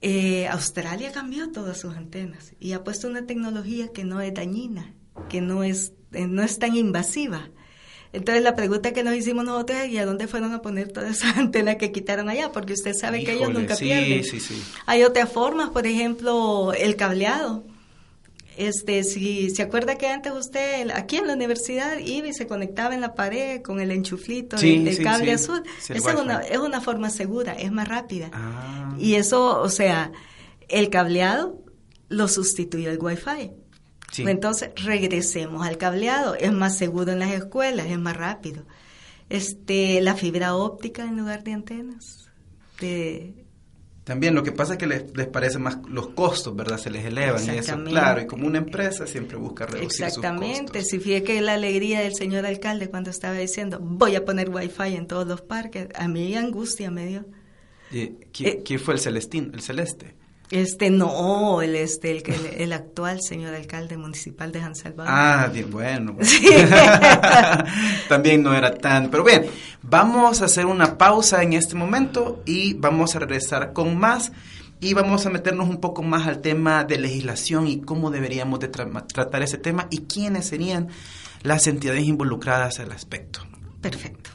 [0.00, 4.94] Eh, Australia cambió todas sus antenas y ha puesto una tecnología que no es dañina,
[5.28, 7.48] que no es, eh, no es tan invasiva.
[8.12, 11.16] Entonces la pregunta que nos hicimos nosotros es, ¿y a dónde fueron a poner todas
[11.16, 12.52] esas antenas que quitaron allá?
[12.52, 14.24] Porque usted sabe que ellos nunca sí, pierden.
[14.24, 14.62] sí, sí.
[14.86, 17.64] Hay otras formas, por ejemplo, el cableado.
[18.56, 22.92] Este, si se acuerda que antes usted aquí en la universidad iba y se conectaba
[22.92, 25.30] en la pared con el enchuflito Sí, del, sí, cable sí.
[25.44, 28.30] azul, Sí, esa es una, es una forma segura, es más rápida.
[28.32, 28.96] Ah.
[28.98, 30.10] Y eso, o sea,
[30.68, 31.62] el cableado
[32.08, 33.52] lo sustituye el wifi.
[34.10, 34.22] Sí.
[34.26, 38.64] Entonces, regresemos al cableado, es más seguro en las escuelas, es más rápido.
[39.28, 42.30] Este, la fibra óptica en lugar de antenas.
[42.80, 43.44] De,
[44.04, 46.78] También lo que pasa es que les, les parece más los costos, ¿verdad?
[46.78, 48.22] Se les elevan y eso, claro.
[48.22, 50.88] Y como una empresa siempre busca reducir Exactamente, sus costos.
[50.88, 54.94] si fíjate que la alegría del señor alcalde cuando estaba diciendo voy a poner wifi
[54.96, 57.26] en todos los parques, a mí angustia me dio.
[57.90, 60.14] ¿Y ¿Quién, Eh, quién fue el celestín, el celeste?
[60.50, 65.12] Este no, el este el, el, el actual señor alcalde municipal de San Salvador.
[65.14, 66.14] Ah, bien, bueno.
[66.14, 66.28] bueno.
[66.28, 66.48] Sí.
[68.08, 69.10] También no era tan.
[69.10, 69.46] Pero bien,
[69.82, 74.32] vamos a hacer una pausa en este momento y vamos a regresar con más
[74.80, 78.68] y vamos a meternos un poco más al tema de legislación y cómo deberíamos de
[78.68, 80.88] tratar ese tema y quiénes serían
[81.42, 83.40] las entidades involucradas al aspecto.
[83.80, 84.30] Perfecto.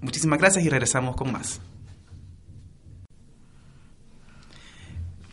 [0.00, 1.60] Muchísimas gracias y regresamos con más.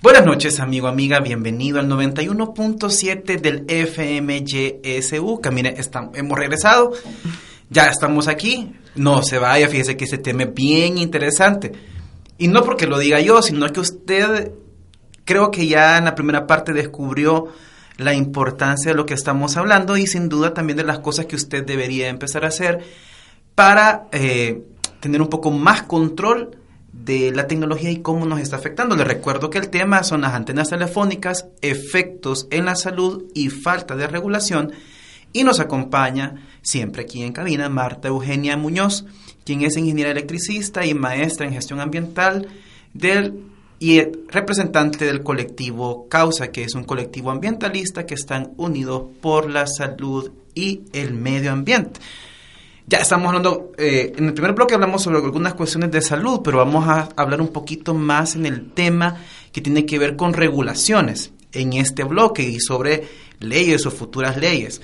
[0.01, 1.19] Buenas noches, amigo, amiga.
[1.19, 5.41] Bienvenido al 91.7 del FMYSU.
[5.41, 6.93] Camine, estamos, hemos regresado.
[7.69, 8.73] Ya estamos aquí.
[8.95, 11.73] No se vaya, fíjese que ese tema es bien interesante.
[12.37, 14.53] Y no porque lo diga yo, sino que usted
[15.25, 17.49] creo que ya en la primera parte descubrió
[17.97, 21.35] la importancia de lo que estamos hablando y sin duda también de las cosas que
[21.35, 22.85] usted debería empezar a hacer
[23.53, 24.63] para eh,
[25.01, 26.58] tener un poco más control
[27.03, 28.95] de la tecnología y cómo nos está afectando.
[28.95, 33.95] Le recuerdo que el tema son las antenas telefónicas, efectos en la salud y falta
[33.95, 34.73] de regulación.
[35.31, 39.05] Y nos acompaña siempre aquí en cabina Marta Eugenia Muñoz,
[39.45, 42.47] quien es ingeniera electricista y maestra en gestión ambiental
[42.93, 43.43] del
[43.79, 49.65] y representante del colectivo Causa, que es un colectivo ambientalista que están unidos por la
[49.67, 52.01] salud y el medio ambiente.
[52.89, 56.57] Ya estamos hablando, eh, en el primer bloque hablamos sobre algunas cuestiones de salud, pero
[56.57, 59.17] vamos a hablar un poquito más en el tema
[59.51, 63.07] que tiene que ver con regulaciones en este bloque y sobre
[63.41, 64.81] leyes o futuras leyes.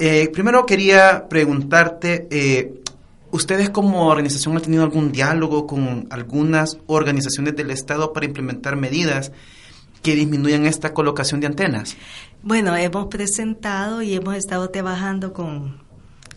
[0.00, 2.82] Eh, primero quería preguntarte, eh,
[3.30, 9.30] ¿ustedes como organización han tenido algún diálogo con algunas organizaciones del Estado para implementar medidas
[10.02, 11.96] que disminuyan esta colocación de antenas?
[12.42, 15.83] Bueno, hemos presentado y hemos estado trabajando con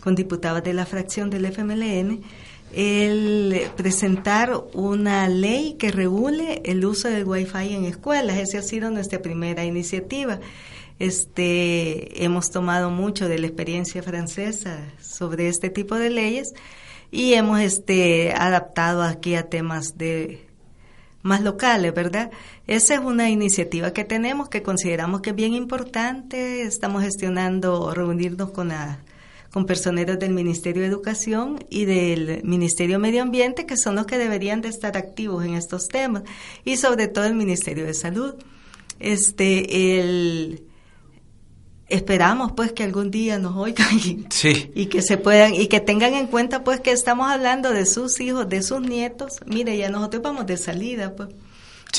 [0.00, 2.22] con diputados de la fracción del FMLN
[2.72, 8.38] el presentar una ley que regule el uso del Wi-Fi en escuelas.
[8.38, 10.40] Esa ha sido nuestra primera iniciativa.
[10.98, 16.52] Este, hemos tomado mucho de la experiencia francesa sobre este tipo de leyes
[17.10, 20.44] y hemos este, adaptado aquí a temas de
[21.22, 22.30] más locales, ¿verdad?
[22.66, 26.62] Esa es una iniciativa que tenemos que consideramos que es bien importante.
[26.62, 28.98] Estamos gestionando reunirnos con la
[29.52, 34.06] con personeros del Ministerio de Educación y del Ministerio de Medio Ambiente, que son los
[34.06, 36.22] que deberían de estar activos en estos temas,
[36.64, 38.34] y sobre todo el Ministerio de Salud.
[39.00, 40.68] Este, el,
[41.88, 44.26] esperamos pues que algún día nos oigan y,
[44.74, 48.20] y, que se puedan y que tengan en cuenta pues que estamos hablando de sus
[48.20, 49.40] hijos, de sus nietos.
[49.46, 51.30] Mire, ya nosotros vamos de salida pues.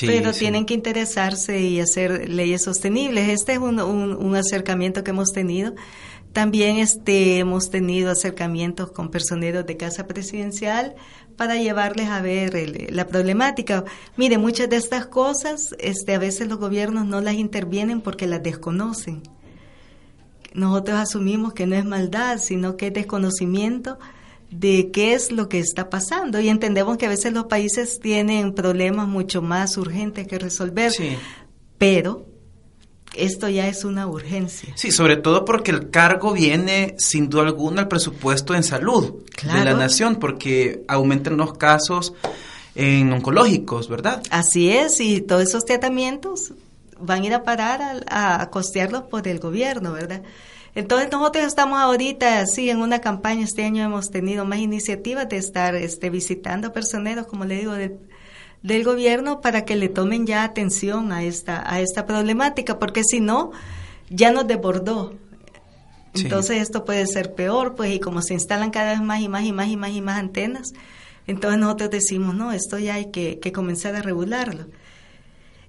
[0.01, 3.29] pero tienen que interesarse y hacer leyes sostenibles.
[3.29, 5.73] Este es un, un acercamiento que hemos tenido
[6.33, 10.95] también este, hemos tenido acercamientos con personeros de Casa Presidencial
[11.35, 13.83] para llevarles a ver la problemática.
[14.15, 18.43] Mire, muchas de estas cosas este, a veces los gobiernos no las intervienen porque las
[18.43, 19.23] desconocen.
[20.53, 23.97] Nosotros asumimos que no es maldad, sino que es desconocimiento
[24.51, 28.53] de qué es lo que está pasando y entendemos que a veces los países tienen
[28.53, 30.91] problemas mucho más urgentes que resolver,
[31.77, 32.25] pero
[33.15, 34.73] esto ya es una urgencia.
[34.75, 39.65] Sí, sobre todo porque el cargo viene sin duda alguna al presupuesto en salud de
[39.65, 42.13] la nación, porque aumentan los casos
[42.75, 44.21] en oncológicos, ¿verdad?
[44.29, 46.53] Así es, y todos esos tratamientos
[46.99, 50.21] van a ir a parar a, costearlos por el gobierno, ¿verdad?
[50.75, 55.37] Entonces nosotros estamos ahorita, sí, en una campaña, este año hemos tenido más iniciativas de
[55.37, 57.97] estar este, visitando personeros, como le digo, de
[58.63, 63.19] del gobierno para que le tomen ya atención a esta, a esta problemática, porque si
[63.19, 63.51] no,
[64.09, 65.13] ya nos desbordó.
[66.13, 69.43] Entonces esto puede ser peor, pues, y como se instalan cada vez más y más
[69.43, 70.73] y más y más y más antenas,
[71.27, 74.65] entonces nosotros decimos, no, esto ya hay que, comenzar a regularlo.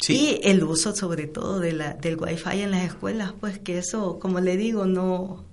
[0.09, 4.18] Y el uso sobre todo de la, del wifi en las escuelas, pues que eso,
[4.18, 5.44] como le digo, no...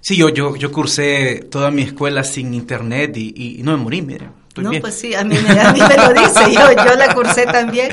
[0.00, 4.06] Sí, yo, yo, yo cursé toda mi escuela sin internet y, y no me morí,
[4.56, 7.14] mire no, pues sí, a mí, me, a mí me lo dice, yo, yo la
[7.14, 7.90] cursé también.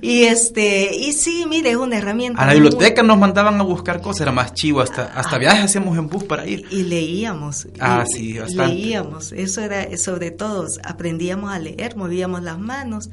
[0.00, 2.42] Y este, y sí, mire, es una herramienta.
[2.42, 5.96] A la biblioteca nos mandaban a buscar cosas, era más chivo, hasta, hasta viajes hacíamos
[5.98, 6.64] en bus para ir.
[6.70, 7.66] Y leíamos.
[7.80, 8.74] Ah, sí, bastante.
[8.74, 13.10] Leíamos, eso era, sobre todo, aprendíamos a leer, movíamos las manos.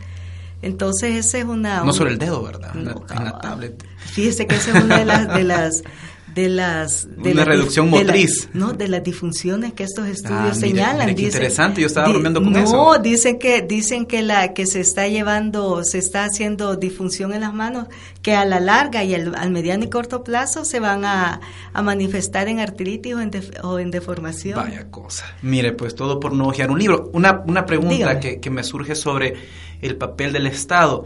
[0.62, 1.84] Entonces esa es una...
[1.84, 2.72] No sobre el dedo, ¿verdad?
[2.74, 3.84] en, la, tablet.
[3.98, 5.84] Fíjese que esa es una de las, de las
[6.34, 8.50] de las de una reducción motriz.
[8.54, 11.10] no de las disfunciones que estos estudios ah, señalan.
[11.10, 12.74] interesante yo estaba bromeando con eso.
[12.74, 17.42] no dicen que dicen que la que se está llevando se está haciendo disfunción en
[17.42, 17.88] las manos
[18.22, 21.42] que a la larga y al, mediano y corto plazo se van a,
[21.84, 23.16] manifestar en artritis
[23.64, 24.56] o en, deformación.
[24.56, 25.26] Vaya cosa.
[25.42, 27.10] Mire pues todo por no ojear un libro.
[27.14, 29.36] Una, una pregunta que, que me surge sobre
[29.82, 31.06] el papel del Estado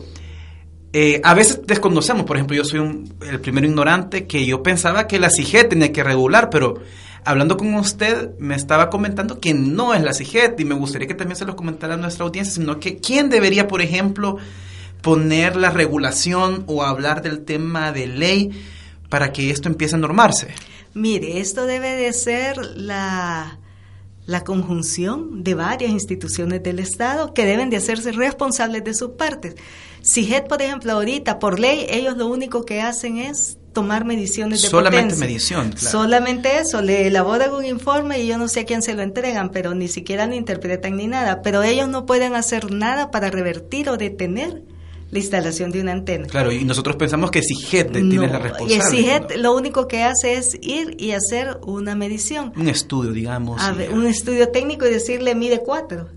[0.99, 5.19] eh, a veces desconocemos, por ejemplo, yo soy el primero ignorante que yo pensaba que
[5.19, 6.79] la CIGET tenía que regular, pero
[7.23, 11.13] hablando con usted me estaba comentando que no es la CIGET y me gustaría que
[11.13, 14.37] también se lo comentara a nuestra audiencia, sino que quién debería, por ejemplo,
[15.03, 18.49] poner la regulación o hablar del tema de ley
[19.07, 20.47] para que esto empiece a normarse?
[20.95, 23.59] Mire, esto debe de ser la,
[24.27, 29.55] la conjunción de varias instituciones del Estado que deben de hacerse responsables de sus partes.
[30.01, 34.61] Si JET, por ejemplo, ahorita, por ley, ellos lo único que hacen es tomar mediciones
[34.61, 35.89] de Solamente medición, claro.
[35.91, 39.49] Solamente eso, le elaboran un informe y yo no sé a quién se lo entregan,
[39.49, 41.41] pero ni siquiera lo interpretan ni nada.
[41.41, 44.61] Pero ellos no pueden hacer nada para revertir o detener
[45.09, 46.27] la instalación de una antena.
[46.27, 49.29] Claro, y nosotros pensamos que SIGET tiene la responsabilidad.
[49.33, 52.51] Y lo único que hace es ir y hacer una medición.
[52.55, 53.61] Un estudio, digamos.
[53.91, 56.09] un estudio técnico y decirle mide cuatro.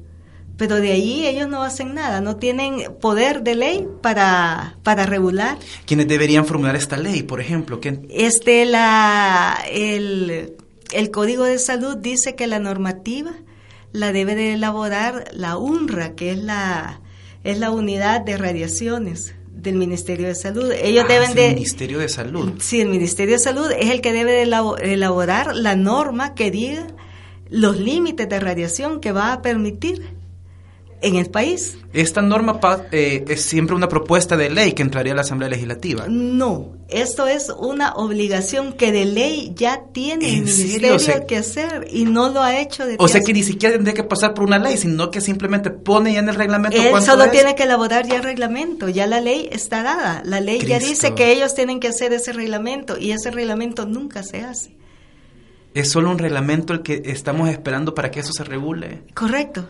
[0.56, 5.56] Pero de ahí ellos no hacen nada, no tienen poder de ley para, para regular.
[5.86, 7.80] ¿Quiénes deberían formular esta ley, por ejemplo?
[8.10, 10.56] Este, la, el,
[10.92, 13.32] el Código de Salud dice que la normativa
[13.92, 17.00] la debe de elaborar la UNRA, que es la
[17.44, 20.72] es la unidad de radiaciones del Ministerio de Salud.
[20.72, 21.48] Ellos ah, deben de...
[21.48, 22.52] El Ministerio de Salud.
[22.58, 26.86] Sí, el Ministerio de Salud es el que debe de elaborar la norma que diga
[27.50, 30.19] los límites de radiación que va a permitir
[31.02, 31.76] en el país.
[31.92, 32.60] ¿Esta norma
[32.92, 36.06] eh, es siempre una propuesta de ley que entraría a la Asamblea Legislativa?
[36.08, 42.04] No, esto es una obligación que de ley ya tiene el Ministerio que hacer y
[42.04, 42.84] no lo ha hecho.
[42.98, 46.12] o sea que ni siquiera tendría que pasar por una ley, sino que simplemente pone
[46.12, 46.80] ya en el reglamento.
[46.80, 50.22] Él solo tiene que elaborar ya el reglamento, ya la ley está dada.
[50.24, 54.22] La ley ya dice que ellos tienen que hacer ese reglamento y ese reglamento nunca
[54.22, 54.76] se hace.
[55.74, 59.02] Es solo un reglamento el que estamos esperando para que eso se regule.
[59.14, 59.68] Correcto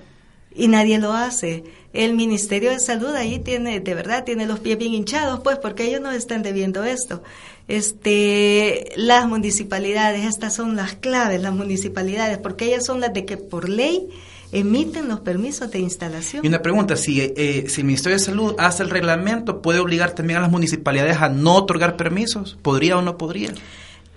[0.55, 1.65] y nadie lo hace.
[1.93, 5.85] El Ministerio de Salud ahí tiene, de verdad, tiene los pies bien hinchados, pues, porque
[5.85, 7.23] ellos nos están debiendo esto.
[7.67, 13.37] Este, las municipalidades, estas son las claves, las municipalidades, porque ellas son las de que
[13.37, 14.09] por ley
[14.53, 16.45] emiten los permisos de instalación.
[16.45, 20.13] Y una pregunta, si, eh, si el Ministerio de Salud hace el reglamento, ¿puede obligar
[20.15, 22.59] también a las municipalidades a no otorgar permisos?
[22.63, 23.53] ¿Podría o no podría?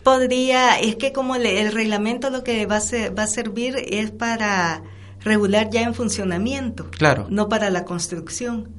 [0.04, 4.84] Podría, es que como el reglamento lo que va a, va a servir es para
[5.24, 7.28] regular ya en funcionamiento, claro.
[7.30, 8.70] no para la construcción.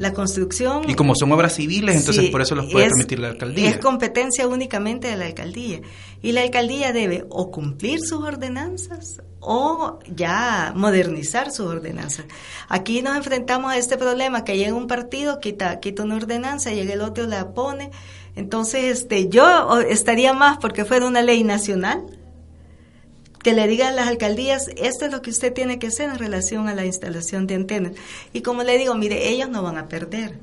[0.00, 0.90] La construcción...
[0.90, 3.70] Y como son obras civiles, entonces por eso los puede permitir la alcaldía.
[3.70, 5.80] Es competencia únicamente de la alcaldía.
[6.20, 12.26] Y la alcaldía debe o cumplir sus ordenanzas o ya modernizar sus ordenanzas.
[12.68, 16.94] Aquí nos enfrentamos a este problema que llega un partido, quita, quita una ordenanza, llega
[16.94, 17.92] el otro, la pone.
[18.34, 22.04] Entonces, este, yo estaría más porque fuera una ley nacional,
[23.42, 26.18] que le digan a las alcaldías, esto es lo que usted tiene que hacer en
[26.18, 27.92] relación a la instalación de antenas.
[28.32, 30.38] Y como le digo, mire, ellos no van a perder.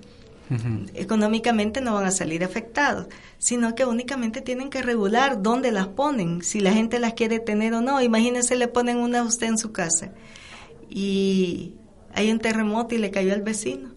[0.96, 3.08] Económicamente no van a salir afectados,
[3.38, 7.76] sino que únicamente tienen que regular dónde las ponen, si la gente las quiere tener
[7.76, 8.02] o no.
[8.02, 10.12] Imagínese, le ponen una a usted en su casa
[10.90, 11.76] y
[12.14, 13.92] hay un terremoto y le cayó al vecino.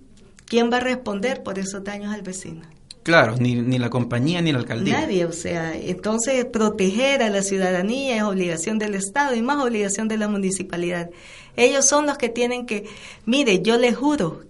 [0.44, 2.62] ¿Quién va a responder por esos daños al vecino?
[3.02, 5.00] Claro, ni, ni la compañía ni la alcaldía.
[5.00, 10.06] Nadie, o sea, entonces proteger a la ciudadanía es obligación del Estado y más obligación
[10.06, 11.10] de la municipalidad.
[11.56, 12.86] Ellos son los que tienen que,
[13.26, 14.42] mire, yo les juro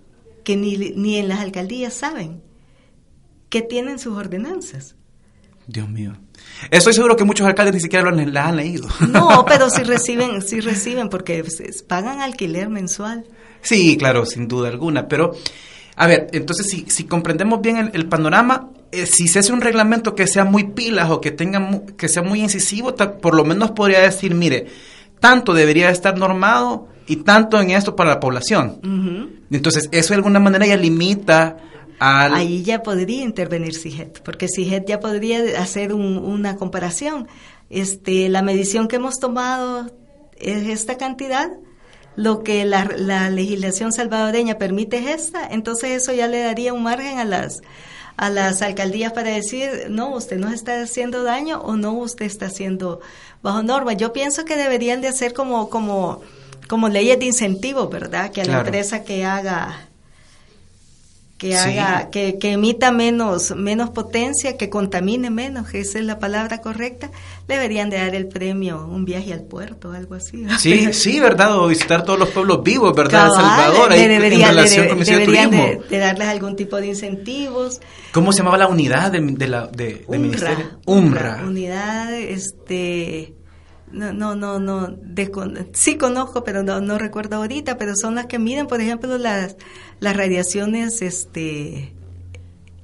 [0.44, 2.42] que ni, ni en las alcaldías saben
[3.48, 4.96] que tienen sus ordenanzas.
[5.66, 6.14] Dios mío.
[6.70, 8.88] Estoy seguro que muchos alcaldes ni siquiera las han leído.
[9.08, 11.44] No, pero sí reciben, sí reciben porque
[11.88, 13.24] pagan alquiler mensual.
[13.62, 15.32] Sí, claro, sin duda alguna, pero
[15.96, 20.14] a ver, entonces si, si comprendemos bien el, panorama, eh, si se hace un reglamento
[20.14, 24.00] que sea muy pilas o que tenga que sea muy incisivo, por lo menos podría
[24.00, 24.66] decir, mire,
[25.20, 29.38] tanto debería estar normado y tanto en esto para la población.
[29.50, 31.58] Entonces, eso de alguna manera ya limita
[31.98, 32.34] al...
[32.34, 37.28] Ahí ya podría intervenir CIGET, porque CIGET ya podría hacer una comparación.
[37.70, 39.90] Este, la medición que hemos tomado
[40.36, 41.50] es esta cantidad,
[42.16, 46.82] lo que la, la, legislación salvadoreña permite es esta, entonces eso ya le daría un
[46.82, 47.62] margen a las
[48.16, 52.46] a las alcaldías para decir, no, usted no está haciendo daño o no, usted está
[52.46, 53.00] haciendo
[53.42, 53.94] bajo norma.
[53.94, 56.20] Yo pienso que deberían de hacer como, como,
[56.68, 58.30] como leyes de incentivo, ¿verdad?
[58.30, 59.88] Que a la empresa que haga
[61.42, 66.60] que haga, que, que, emita menos, menos potencia, que contamine menos, esa es la palabra
[66.60, 67.10] correcta,
[67.48, 70.46] deberían de dar el premio un viaje al puerto, algo así.
[70.60, 71.58] Sí, sí, ¿verdad?
[71.58, 73.28] O visitar todos los pueblos vivos, ¿verdad?
[73.32, 77.80] Salvador, ahí, debería, en relación con deberían de, de, darles algún tipo de incentivos.
[78.12, 80.78] ¿Cómo se llamaba la unidad de, de la de, ministerio?
[80.86, 81.42] UMRA.
[81.44, 83.34] Unidad, este
[83.92, 84.96] no, no, no, no,
[85.72, 89.56] sí conozco, pero no, no recuerdo ahorita, pero son las que miden, por ejemplo, las,
[90.00, 91.92] las radiaciones este,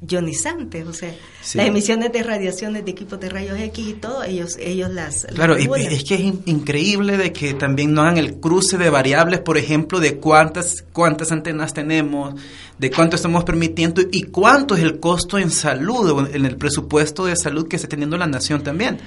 [0.06, 1.14] ionizantes, o sea,
[1.54, 5.26] las emisiones de radiaciones de equipos de rayos X y todo, ellos ellos las...
[5.34, 9.40] Claro, y es que es increíble de que también no hagan el cruce de variables,
[9.40, 12.34] por ejemplo, de cuántas cuántas antenas tenemos,
[12.78, 17.34] de cuánto estamos permitiendo y cuánto es el costo en salud, en el presupuesto de
[17.34, 18.98] salud que está teniendo la nación también.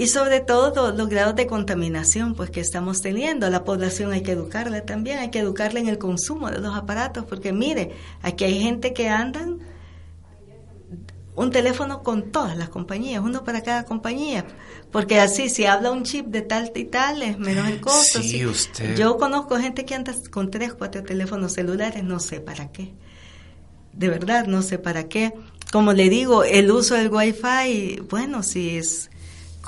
[0.00, 3.50] Y sobre todo los grados de contaminación pues que estamos teniendo.
[3.50, 7.26] La población hay que educarla también, hay que educarla en el consumo de los aparatos,
[7.26, 7.90] porque mire,
[8.22, 9.58] aquí hay gente que andan
[11.36, 14.46] un teléfono con todas las compañías, uno para cada compañía,
[14.90, 18.22] porque así si habla un chip de tal y tal es menos el costo.
[18.22, 18.96] Sí, usted.
[18.96, 22.94] Yo conozco gente que anda con tres, cuatro teléfonos celulares, no sé para qué.
[23.92, 25.34] De verdad, no sé para qué.
[25.70, 29.10] Como le digo, el uso del Wi-Fi, bueno, si es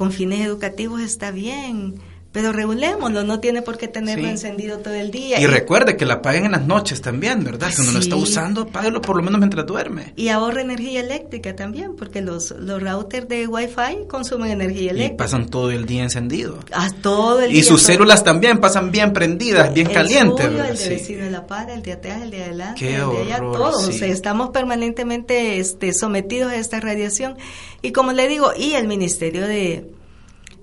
[0.03, 1.95] con fines educativos está bien,
[2.33, 5.39] pero regulémoslo, no tiene por qué tenerlo encendido todo el día.
[5.39, 7.71] Y, recuerde que la paguen en las noches también, ¿verdad?
[7.71, 10.15] Si uno lo está usando, páguelo por lo menos mientras duerme.
[10.17, 15.15] Y ahorra energía eléctrica también, porque los, los routers de Wi-Fi consumen energía eléctrica.
[15.15, 16.59] Y pasan todo el día encendido.
[16.73, 17.61] Ah, todo el y día.
[17.61, 20.47] Y sus células también pasan bien prendidas, bien el calientes.
[20.47, 23.11] Suyo, el de vecino de la par, el de atrás, el de adelante, Qué el
[23.11, 23.85] de allá, horror, todos.
[23.85, 23.91] sí.
[23.91, 27.37] O sea, estamos permanentemente este, sometidos a esta radiación.
[27.83, 29.91] Y como le digo, y el Ministerio de,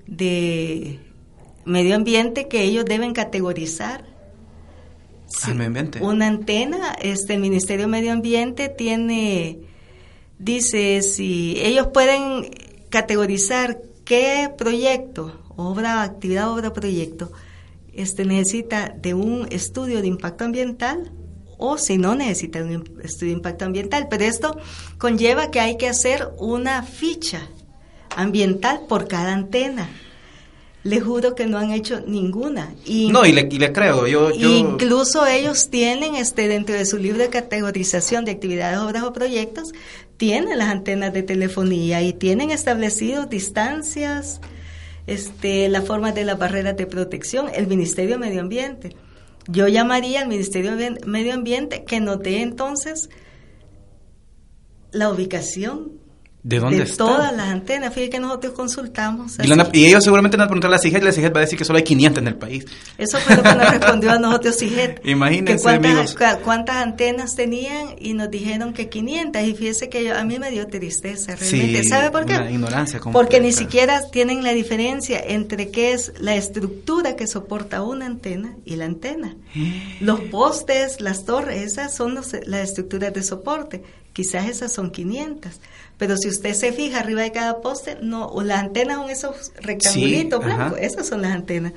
[0.07, 0.99] de
[1.65, 4.05] medio ambiente que ellos deben categorizar.
[5.27, 5.99] Sí, medio ambiente.
[6.01, 9.59] Una antena, este, el Ministerio de Medio Ambiente tiene,
[10.37, 12.49] dice, si ellos pueden
[12.89, 17.31] categorizar qué proyecto, obra, actividad, obra, proyecto,
[17.93, 21.11] este, necesita de un estudio de impacto ambiental
[21.59, 24.07] o si no necesita un estudio de impacto ambiental.
[24.09, 24.57] Pero esto
[24.97, 27.47] conlleva que hay que hacer una ficha
[28.15, 29.89] ambiental por cada antena.
[30.89, 32.73] Le juro que no han hecho ninguna.
[32.83, 34.07] Y, no, y le, y le creo.
[34.07, 39.03] Yo, yo, Incluso ellos tienen, este, dentro de su libro de categorización de actividades, obras
[39.03, 39.71] o proyectos,
[40.17, 44.41] tienen las antenas de telefonía y tienen establecidos distancias,
[45.05, 48.95] este, la forma de las barreras de protección, el Ministerio de Medio Ambiente.
[49.47, 53.11] Yo llamaría al Ministerio de Medio Ambiente que nos dé entonces
[54.91, 55.98] la ubicación
[56.49, 57.05] ¿De dónde de está?
[57.05, 57.93] todas las antenas.
[57.93, 59.37] Fíjate que nosotros consultamos.
[59.37, 61.41] Y, la, y, ellos seguramente van a preguntar a la CIGET la CIGET va a
[61.41, 62.65] decir que solo hay 500 en el país.
[62.97, 65.01] Eso fue lo que nos respondió a nosotros CIGET.
[65.05, 66.17] Imagínense, cuántas, amigos.
[66.43, 69.43] cuántas antenas tenían y nos dijeron que 500.
[69.43, 71.83] Y fíjese que yo, a mí me dio tristeza realmente.
[71.83, 72.33] Sí, ¿Sabe por qué?
[72.33, 73.23] Una ignorancia completa.
[73.23, 78.55] Porque ni siquiera tienen la diferencia entre qué es la estructura que soporta una antena
[78.65, 79.35] y la antena.
[79.99, 83.83] Los postes, las torres, esas son los, las estructuras de soporte.
[84.19, 85.53] Quizás esas son 500.
[85.97, 89.51] Pero si usted se fija arriba de cada poste, no, o las antenas son esos
[89.61, 90.81] rectangulitos Sí, blancos, ajá.
[90.85, 91.71] esas son las antenas.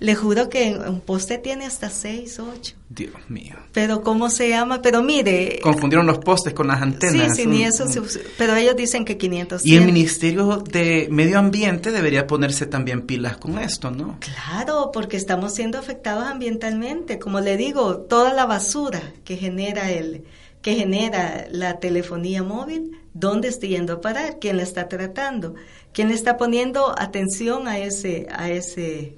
[0.00, 2.74] Le juro que un poste tiene hasta 6, 8.
[2.88, 3.54] Dios mío.
[3.72, 4.80] Pero ¿cómo se llama?
[4.82, 5.58] Pero mire...
[5.62, 7.36] Confundieron los postes con las antenas.
[7.36, 9.64] Sí, sí, ni eso, se- pero ellos dicen que 500.
[9.66, 9.84] Y el.
[9.84, 14.18] Ministerio de Medio Ambiente debería ponerse también pilas con esto, ¿no?
[14.20, 17.18] Claro, porque estamos siendo afectados ambientalmente.
[17.18, 20.24] Como le digo, toda la basura que genera el
[20.68, 24.36] que genera la telefonía móvil, ¿dónde está yendo a parar?
[24.38, 25.54] ¿Quién la está tratando?
[25.94, 29.16] ¿Quién le está poniendo atención a ese a ese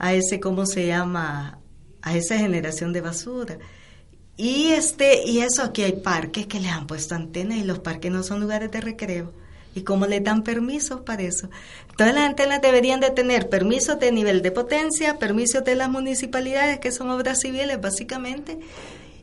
[0.00, 1.60] a ese cómo se llama
[2.02, 3.58] a esa generación de basura?
[4.36, 8.10] Y este y eso aquí hay parques que le han puesto antenas y los parques
[8.10, 9.32] no son lugares de recreo.
[9.76, 11.48] ¿Y cómo le dan permisos para eso?
[11.96, 16.80] Todas las antenas deberían de tener permisos de nivel de potencia, permisos de las municipalidades,
[16.80, 18.58] que son obras civiles básicamente,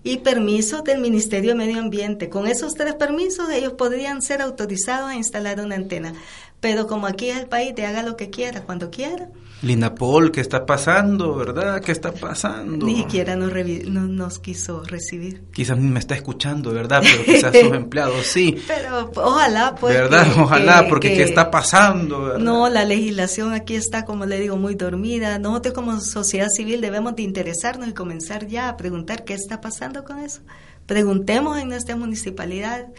[0.07, 2.29] y permisos del Ministerio de Medio Ambiente.
[2.29, 6.13] Con esos tres permisos ellos podrían ser autorizados a instalar una antena.
[6.61, 9.27] Pero como aquí es el país de haga lo que quiera, cuando quiera,
[9.63, 11.81] Linda Paul, ¿qué está pasando, verdad?
[11.81, 12.85] ¿Qué está pasando?
[12.85, 13.51] ni siquiera nos,
[13.87, 15.45] no- nos quiso recibir.
[15.51, 17.01] Quizás me está escuchando, ¿verdad?
[17.01, 18.55] Pero quizás sus empleados sí.
[18.67, 19.95] Pero ojalá, pues.
[19.95, 20.31] ¿Verdad?
[20.31, 22.21] que- Ojalá, que- porque que- ¿qué está pasando?
[22.21, 22.39] verdad?
[22.39, 25.39] No, la legislación aquí está, como le digo, muy dormida.
[25.39, 30.03] Nosotros como sociedad civil debemos de interesarnos y comenzar ya a preguntar qué está pasando
[30.03, 30.41] con eso.
[30.85, 32.89] Preguntemos en nuestra municipalidad,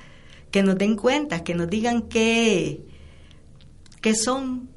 [0.50, 2.80] que nos den cuenta, que nos digan qué,
[4.00, 4.70] qué son.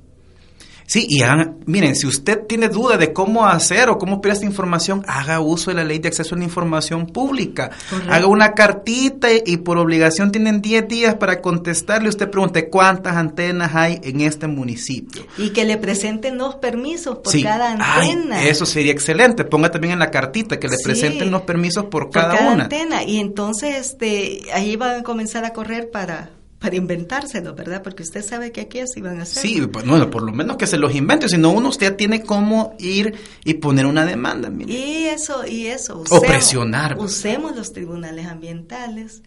[0.91, 4.45] Sí, y hagan- miren, si usted tiene duda de cómo hacer o cómo pedir esta
[4.45, 7.71] información, haga uso de la ley de acceso a la información pública.
[7.89, 8.11] Correcto.
[8.13, 12.09] Haga una cartita y, por obligación tienen 10 días para contestarle.
[12.09, 15.23] Usted pregunte cuántas antenas hay en este municipio.
[15.37, 17.41] Y que le presenten los permisos por Sí.
[17.41, 18.43] cada Ay, antena.
[18.43, 19.45] eso sería excelente.
[19.45, 20.83] Ponga también en la cartita que le Sí.
[20.83, 22.63] presenten los permisos por por cada, una.
[22.63, 23.03] antena.
[23.03, 26.31] Y entonces este, ahí van a comenzar a correr para,
[26.62, 27.82] para inventárselo, ¿verdad?
[27.82, 29.41] Porque usted sabe que aquí así van a hacer.
[29.41, 32.22] Sí, pues, bueno, por lo menos que se los invente, si no uno usted tiene
[32.22, 34.51] cómo ir y poner una demanda.
[34.51, 34.72] mire.
[34.72, 36.03] Y eso, y eso.
[36.07, 36.99] O presionar.
[36.99, 39.24] Usemos los tribunales ambientales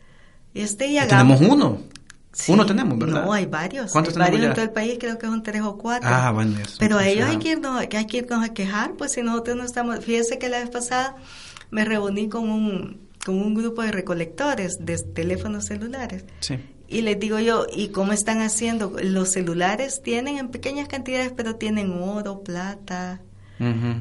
[0.54, 1.78] Este, y hagamos, tenemos uno.
[2.30, 3.24] Sí, uno tenemos, ¿verdad?
[3.24, 3.90] No, hay varios.
[3.90, 4.48] ¿Cuántos hay tenemos varios ya?
[4.50, 6.08] en todo el país, creo que son tres o cuatro.
[6.08, 9.10] Ah, bueno, eso, Pero a ellos hay que, irnos, hay que irnos a quejar, pues
[9.10, 10.04] si nosotros no estamos...
[10.04, 11.16] Fíjese que la vez pasada
[11.72, 16.24] me reuní con un, con un grupo de recolectores de teléfonos celulares.
[16.38, 16.60] Sí.
[16.86, 18.94] Y les digo yo, ¿y cómo están haciendo?
[19.02, 23.22] Los celulares tienen en pequeñas cantidades, pero tienen oro, plata,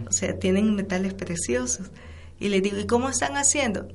[0.08, 1.92] o sea, tienen metales preciosos.
[2.40, 3.88] Y les digo, ¿y cómo están haciendo?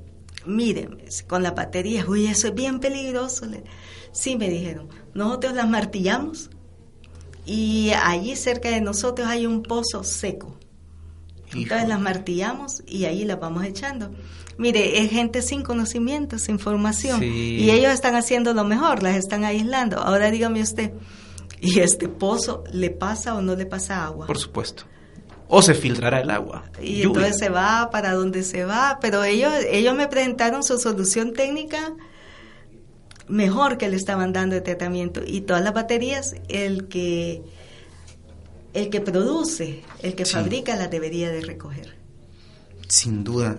[0.47, 3.47] Miren, con la batería, uy, eso es bien peligroso.
[4.13, 6.51] Sí, me dijeron, nosotros las martillamos
[7.45, 10.57] y allí cerca de nosotros hay un pozo seco.
[11.47, 11.89] Entonces Hijo.
[11.89, 14.11] las martillamos y ahí las vamos echando.
[14.59, 17.21] Mire, es gente sin conocimiento, sin formación.
[17.21, 17.57] Sí.
[17.61, 19.99] Y ellos están haciendo lo mejor, las están aislando.
[19.99, 20.93] Ahora dígame usted,
[21.61, 24.27] ¿y este pozo le pasa o no le pasa agua?
[24.27, 24.83] Por supuesto.
[25.47, 26.65] O se filtrará el agua.
[26.83, 27.07] Y Lluvia.
[27.07, 31.95] entonces se va para donde se va, pero ellos ellos me presentaron su solución técnica
[33.29, 37.43] mejor que le estaban dando de tratamiento y todas las baterías el que
[38.75, 40.35] el que produce, el que Sí.
[40.35, 41.97] fabrica las debería de recoger.
[42.89, 43.59] Sin duda.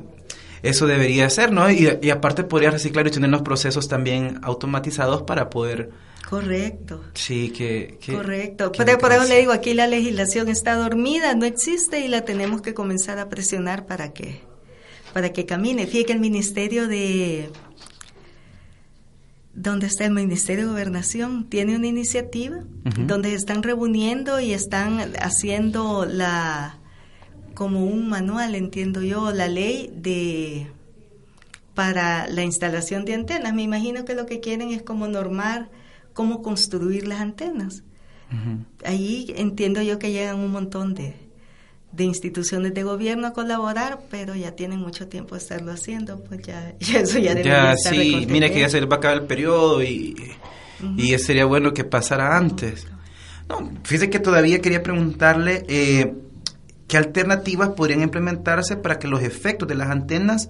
[0.61, 1.69] Eso debería ser, ¿no?
[1.71, 5.89] Y, y aparte podría reciclar y tener los procesos también automatizados para poder...
[6.29, 7.03] Correcto.
[7.15, 7.97] Sí, que...
[8.01, 8.71] que- Correcto.
[8.71, 12.61] que por eso le digo, aquí la legislación está dormida, no existe y la tenemos
[12.61, 14.41] que comenzar a presionar para que
[15.13, 15.87] para que camine.
[15.87, 17.49] Fíjate que el Ministerio de
[19.53, 22.57] donde está el Ministerio de Gobernación tiene una iniciativa
[23.07, 26.78] donde están reuniendo y están haciendo la
[27.59, 30.67] como un manual, entiendo yo, la ley de
[31.73, 33.53] para la instalación de antenas.
[33.53, 35.69] Me imagino que lo que quieren es como normar
[36.13, 37.83] cómo construir las antenas.
[38.85, 41.15] Ahí entiendo yo que llegan un montón de,
[41.91, 46.41] de instituciones de gobierno a colaborar, pero ya tienen mucho tiempo de estarlo haciendo, pues
[46.43, 48.97] ya, ya eso ya debería Ya, estar sí, mire que ya se les va a
[48.99, 50.15] acabar el periodo y,
[50.95, 52.87] y sería bueno que pasara antes.
[53.49, 56.13] No, fíjese que todavía quería preguntarle eh,
[56.89, 60.49] qué alternativas podrían implementarse para que los efectos de las antenas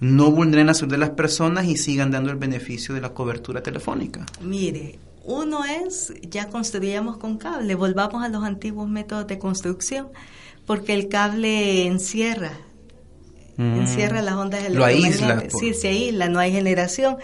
[0.00, 3.62] no vulneren la salud de las personas y sigan dando el beneficio de la cobertura
[3.62, 4.26] telefónica.
[4.42, 10.08] Mire, uno es, ya construíamos con cable, volvamos a los antiguos métodos de construcción,
[10.66, 12.52] porque el cable encierra,
[13.56, 13.80] Mm.
[13.80, 15.52] encierra las ondas Lo aísla, electromagnéticas.
[15.52, 17.16] por- Sí, se aísla, no hay generación.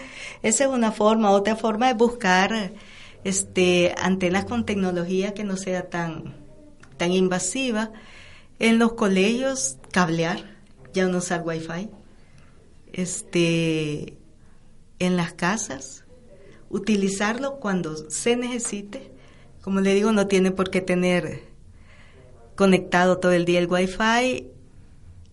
[0.43, 1.29] Esa es una forma.
[1.31, 2.73] Otra forma es buscar
[3.23, 6.35] este, antenas con tecnología que no sea tan,
[6.97, 7.91] tan invasiva.
[8.59, 10.55] En los colegios, cablear,
[10.93, 11.89] ya no usar wifi.
[12.93, 14.17] Este,
[14.99, 16.05] en las casas,
[16.69, 19.11] utilizarlo cuando se necesite.
[19.61, 21.43] Como le digo, no tiene por qué tener
[22.55, 24.54] conectado todo el día el wifi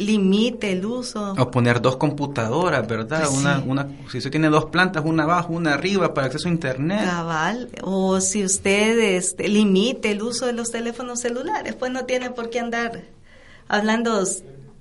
[0.03, 1.35] limite el uso.
[1.39, 3.25] O poner dos computadoras, ¿verdad?
[3.27, 6.51] Pues una, una, si usted tiene dos plantas, una abajo, una arriba, para acceso a
[6.53, 7.05] internet.
[7.05, 12.31] Cabal, o si usted este, limite el uso de los teléfonos celulares, pues no tiene
[12.31, 13.03] por qué andar
[13.69, 14.23] hablando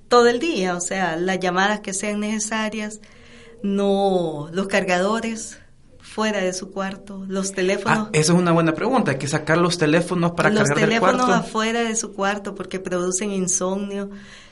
[0.07, 2.99] todo el día, o sea, las llamadas que sean necesarias,
[3.63, 5.57] no los cargadores
[5.99, 9.11] fuera de su cuarto, los teléfonos Ah, esa es una buena pregunta.
[9.11, 11.33] Hay que sacar los teléfonos para los cargar del teléfonos cuarto.
[11.33, 14.09] afuera de su cuarto porque producen insomnio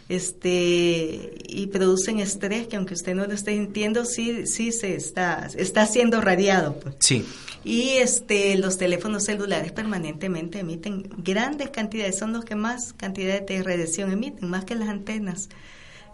[0.10, 5.48] este y producen estrés que aunque usted no lo esté sintiendo sí sí se está
[5.56, 6.96] está siendo radiado pues.
[7.00, 7.26] Sí.
[7.64, 13.62] y este los teléfonos celulares permanentemente emiten grandes cantidades son los que más cantidades de
[13.64, 15.50] radiación emiten más que las antenas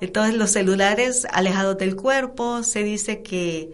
[0.01, 3.71] entonces los celulares alejados del cuerpo se dice que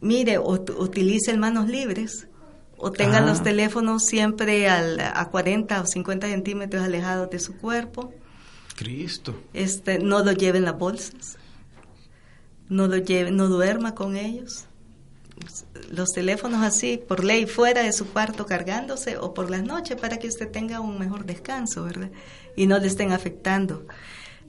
[0.00, 2.28] mire ut- utilice manos libres
[2.76, 3.26] o tenga Ah.
[3.26, 8.12] los teléfonos siempre al- a 40 o 50 centímetros alejados de su cuerpo
[8.82, 9.40] Cristo.
[9.54, 11.38] este no lo lleve en las bolsas.
[12.68, 14.66] No lo lleve no duerma con ellos.
[15.90, 20.18] Los teléfonos así por ley fuera de su cuarto cargándose o por las noches para
[20.18, 22.10] que usted tenga un mejor descanso verdad
[22.56, 23.86] y no le estén afectando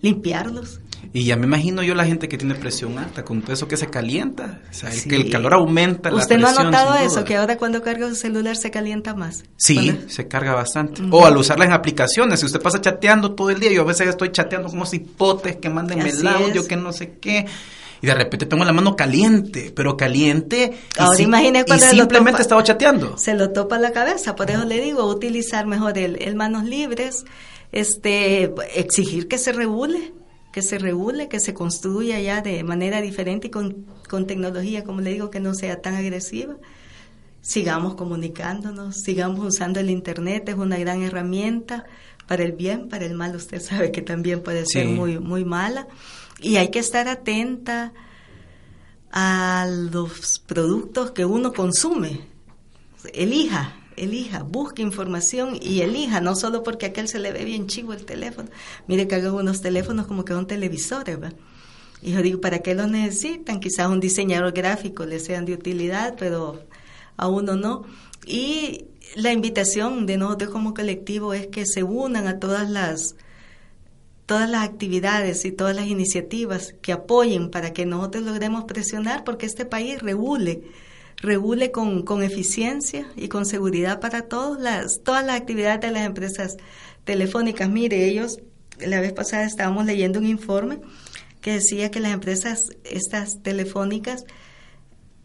[0.04, 0.80] limpiarlos
[1.12, 3.78] Y ya me imagino yo la gente que tiene presión alta, con todo eso que
[3.78, 4.62] se calienta.
[4.72, 5.10] O sea, el- Sí.
[5.10, 8.08] que el calor aumenta la usted no ha presión, notado eso que ahora cuando carga
[8.10, 11.02] su celular se calienta más Sí, se carga bastante.
[11.04, 11.16] Ujú.
[11.18, 14.08] O al usarla en aplicaciones, si usted pasa chateando todo el día, yo a veces
[14.08, 17.46] estoy chateando con unos hipotes que mándenme el audio, que no sé qué.
[18.02, 20.74] Y de repente tengo la mano caliente, pero caliente.
[20.98, 22.42] y Ahora y cuando lo simplemente topa.
[22.42, 23.18] estaba chateando.
[23.18, 24.36] se lo topa la cabeza.
[24.36, 27.24] Por eso le digo, utilizar mejor el, el manos libres,
[27.74, 30.14] este, exigir que se regule,
[30.54, 35.02] que se regule, que se construya ya de manera diferente y con, con tecnología, como
[35.02, 36.56] le digo, que no sea tan agresiva.
[37.42, 41.84] Sigamos comunicándonos, sigamos usando el Internet, es una gran herramienta
[42.28, 44.94] para el bien, para el mal, usted sabe que también puede ser Sí.
[44.94, 45.88] muy, muy mala.
[46.40, 47.92] Y hay que estar atenta
[49.12, 52.22] a los productos que uno consume.
[53.14, 57.68] Elija, elija, busque información y elija, no solo porque a aquel se le ve bien
[57.68, 58.50] chivo el teléfono.
[58.88, 61.38] Mire que hay algunos teléfonos como que son televisores, ¿verdad?
[62.02, 63.60] Y yo digo, ¿para qué los necesitan?
[63.60, 66.62] Quizás un diseñador gráfico les sean de utilidad, pero
[67.16, 67.86] a uno no.
[68.26, 68.86] Y
[69.16, 73.16] la invitación de nosotros como colectivo es que se unan a todas las
[74.26, 79.46] todas las actividades y todas las iniciativas que apoyen para que nosotros logremos presionar porque
[79.46, 80.64] este país regule,
[81.24, 86.06] regule con, con eficiencia y con seguridad para todas las, todas las actividades de las
[86.06, 86.58] empresas
[87.06, 87.70] telefónicas.
[87.70, 88.40] Mire, ellos,
[88.80, 90.80] la vez pasada estábamos leyendo un informe
[91.42, 94.26] que decía que las empresas, estas telefónicas,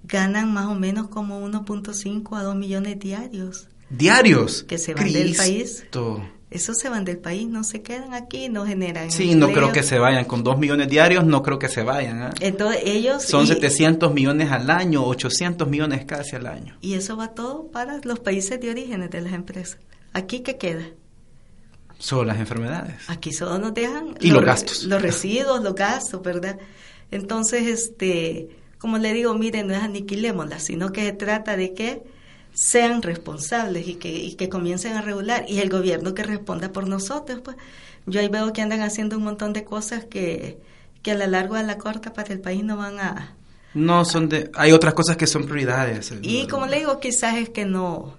[0.05, 3.69] ganan más o menos como 1.5 a 2 millones diarios.
[3.91, 4.63] ¿Diarios?
[4.63, 5.85] Que se van del país.
[6.51, 9.11] Esos se van del país, no se quedan aquí, no generan.
[9.11, 10.25] Sí, no creo que se vayan.
[10.25, 12.23] Con 2 millones diarios no creo que se vayan.
[12.23, 12.31] ¿ah?
[12.41, 13.23] Entonces ellos...
[13.23, 16.79] Son 700 millones al año, 800 millones casi al año.
[16.81, 19.79] Y eso va todo para los países de orígenes de las empresas.
[20.15, 20.87] ¿Aquí qué queda?
[21.99, 22.95] Solo las enfermedades.
[23.09, 24.17] Aquí solo nos dejan...
[24.21, 24.85] Y los, gastos.
[24.85, 26.59] Los residuos, los gastos, ¿verdad?
[27.11, 32.03] Entonces, este, como le digo, miren, no es aniquilémosla, sino que se trata de que
[32.59, 36.89] sean responsables y que, y que comiencen a regular y el gobierno que responda por
[36.89, 37.41] nosotros.
[37.41, 37.57] Pues
[38.07, 40.59] yo ahí veo que andan haciendo un montón de cosas que,
[41.03, 43.37] que a la larga a la corta para el país no van a...
[43.75, 46.13] No, son de, hay otras cosas que son prioridades.
[46.23, 48.17] Y como le digo, quizás es que no,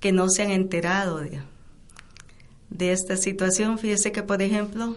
[0.00, 1.40] que no se han enterado de,
[2.70, 3.78] de esta situación.
[3.78, 4.96] Fíjese que, por ejemplo,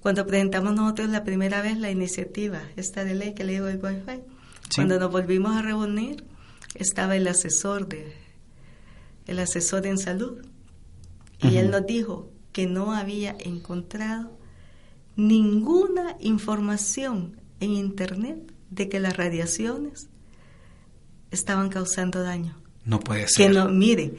[0.00, 3.84] cuando presentamos nosotros la primera vez la iniciativa, esta de ley que le digo el
[3.84, 4.20] Wi-Fi,
[4.76, 6.29] cuando nos volvimos a reunir,
[6.74, 8.12] estaba el asesor de
[9.26, 10.44] el asesor en salud
[11.40, 14.30] y él nos dijo que no había encontrado
[15.16, 20.08] ninguna información en internet de que las radiaciones
[21.30, 22.56] estaban causando daño.
[22.84, 23.48] No puede ser.
[23.48, 24.16] Que no, miren,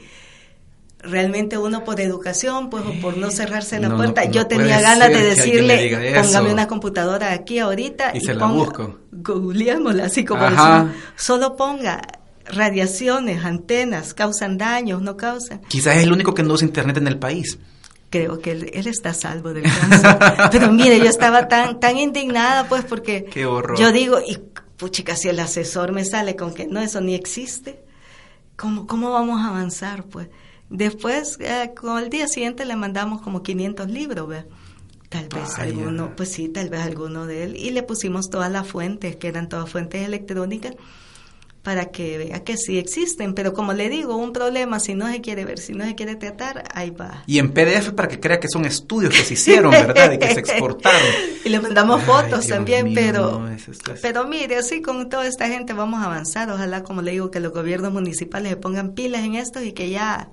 [1.00, 5.22] realmente uno por educación, pues o por no cerrarse la puerta, yo tenía ganas de
[5.22, 8.98] decirle, póngame una computadora aquí ahorita y, se la busco.
[9.10, 10.46] Googleémosla así como
[11.16, 12.00] solo ponga
[12.46, 15.60] radiaciones, antenas, causan daños, no causan.
[15.68, 17.58] Quizás es el único que no usa internet en el país.
[18.10, 20.18] Creo que él, está a salvo del cáncer.
[20.52, 24.38] Pero mire, yo estaba tan tan indignada pues porque yo digo, y
[24.76, 27.82] puchica, si el asesor me sale con que no, eso ni existe,
[28.56, 30.28] ¿cómo, cómo vamos a avanzar pues?
[30.68, 34.44] Después, eh, con el día siguiente le mandamos como 500 libros.
[35.10, 37.56] Tal vez alguno, pues sí, tal vez alguno de él.
[37.56, 40.74] Y le pusimos todas las fuentes, que eran todas fuentes electrónicas
[41.62, 43.34] para que vea que sí existen.
[43.34, 46.16] Pero como le digo, un problema, si no se quiere ver, si no se quiere
[46.16, 47.22] tratar, ahí va.
[47.26, 50.12] Y en PDF para que crea que son estudios que se hicieron, ¿verdad?
[50.12, 51.08] Y que se exportaron.
[51.44, 53.48] y le mandamos fotos también, pero,
[54.00, 56.50] pero mire, así con toda esta gente vamos a avanzar.
[56.50, 59.90] Ojalá, como le digo, que los gobiernos municipales se pongan pilas en esto y que
[59.90, 60.30] ya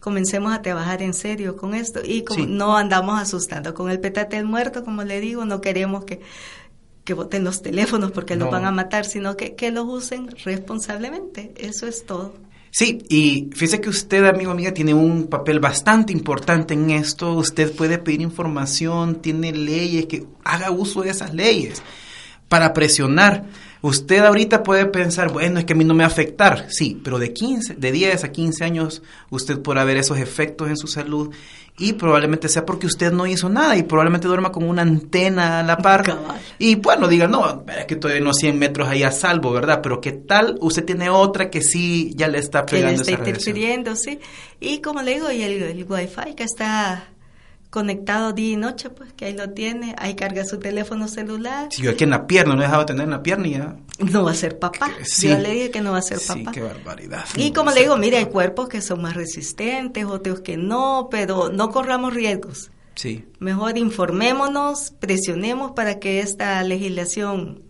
[0.00, 4.42] comencemos a trabajar en serio con esto y como no andamos asustando con el petate
[4.44, 6.20] muerto, como le digo, no queremos que
[7.08, 11.54] que voten los teléfonos porque los van a matar, sino que, que los usen responsablemente.
[11.56, 12.34] Eso es todo.
[12.70, 17.32] Sí, y fíjese que usted, amigo, amiga, tiene un papel bastante importante en esto.
[17.32, 21.82] Usted puede pedir información, tiene leyes, que haga uso de esas leyes
[22.48, 23.44] para presionar.
[23.80, 26.66] Usted ahorita puede pensar, bueno, es que a mí no me va a afectar.
[26.68, 30.76] Sí, pero de 15, de 10 a 15 años usted podrá ver esos efectos en
[30.76, 31.32] su salud
[31.78, 35.62] y probablemente sea porque usted no hizo nada y probablemente duerma con una antena a
[35.62, 36.02] la par.
[36.58, 39.80] Y bueno, diga, no, es que estoy unos 100 metros ahí a salvo, ¿verdad?
[39.80, 40.56] Pero ¿qué tal?
[40.60, 44.18] Usted tiene otra que sí ya le está pegando que le está interfiriendo, sí.
[44.58, 47.10] Y como le digo, y el, el wifi que está
[47.70, 51.68] conectado día y noche, pues que ahí lo tiene, ahí carga su teléfono celular.
[51.70, 53.76] Si yo aquí en la pierna, no he dejado de tener en la pierna ya.
[53.98, 54.90] No va a ser papá.
[55.20, 56.40] Yo le dije que no va a ser papá.
[56.40, 57.24] Sí, qué barbaridad.
[57.36, 61.50] Y como le digo, mire, hay cuerpos que son más resistentes, otros que no, pero
[61.50, 62.70] no corramos riesgos.
[62.94, 63.26] Sí.
[63.38, 67.62] Mejor informémonos, presionemos para que esta legislación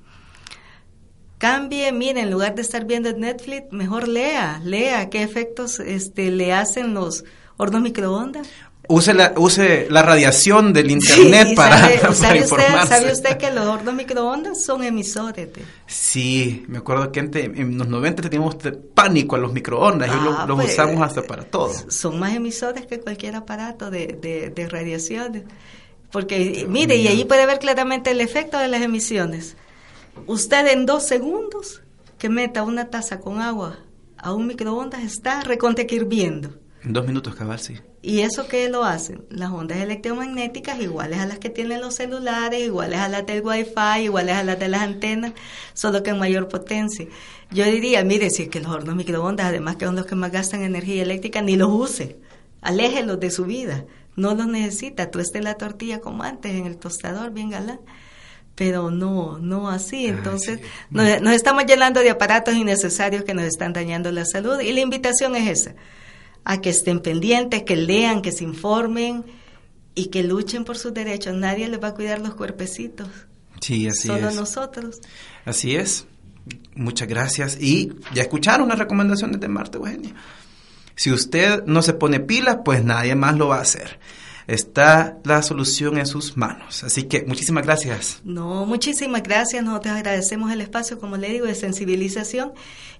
[1.38, 1.90] cambie.
[1.92, 6.94] Mire, en lugar de estar viendo Netflix, mejor lea, lea qué efectos este, le hacen
[6.94, 7.24] los
[7.56, 8.48] hornos microondas
[8.88, 12.94] use la, use la radiación del internet para, sabe, informarse.
[12.94, 15.48] ¿Sabe usted que los hornos microondas son emisores?
[15.86, 18.56] Sí, me acuerdo que en los 90 teníamos
[18.94, 21.72] pánico a los microondas y ah, los pues, usamos hasta para todo.
[21.88, 25.44] Son más emisores que cualquier aparato de, de, de radiación.
[26.10, 29.56] Porque, mire, y ahí puede ver claramente el efecto de las emisiones.
[30.26, 31.82] Usted en dos segundos
[32.18, 33.78] que meta una taza con agua
[34.16, 37.76] a un microondas está reconte hirviendo Dos minutos, cabal, sí.
[38.00, 39.24] ¿Y eso qué lo hacen?
[39.28, 44.04] Las ondas electromagnéticas iguales a las que tienen los celulares, iguales a las del wifi,
[44.04, 45.32] iguales a las de las antenas,
[45.74, 47.06] solo que en mayor potencia.
[47.50, 50.30] Yo diría, mire, si es que los hornos microondas, además que son los que más
[50.30, 52.16] gastan energía eléctrica, ni los use.
[52.60, 53.84] Aléjelos de su vida.
[54.16, 55.10] No los necesita.
[55.10, 57.80] Tú estés la tortilla como antes en el tostador, bien galán
[58.58, 60.06] pero no, no así.
[60.06, 60.58] Entonces,
[60.90, 65.36] nos, estamos llenando de aparatos innecesarios que nos están dañando la salud y la invitación
[65.36, 65.74] es esa,
[66.44, 69.24] a que estén pendientes, que lean, que se informen
[69.94, 71.34] y que luchen por sus derechos.
[71.34, 73.08] Nadie les va a cuidar los cuerpecitos.
[73.60, 75.00] Sí, así Solo nosotros.
[75.44, 76.06] Así es.
[76.74, 77.58] Muchas gracias.
[77.60, 80.14] Y ya escucharon las recomendaciones de Marta Eugenia.
[80.94, 83.98] Si usted no se pone pilas, pues nadie más lo va a hacer
[84.48, 86.82] está la solución en sus manos.
[86.82, 88.20] Así que muchísimas gracias.
[88.24, 89.62] No, muchísimas gracias.
[89.62, 92.52] Nosotros agradecemos el espacio, como le digo, de sensibilización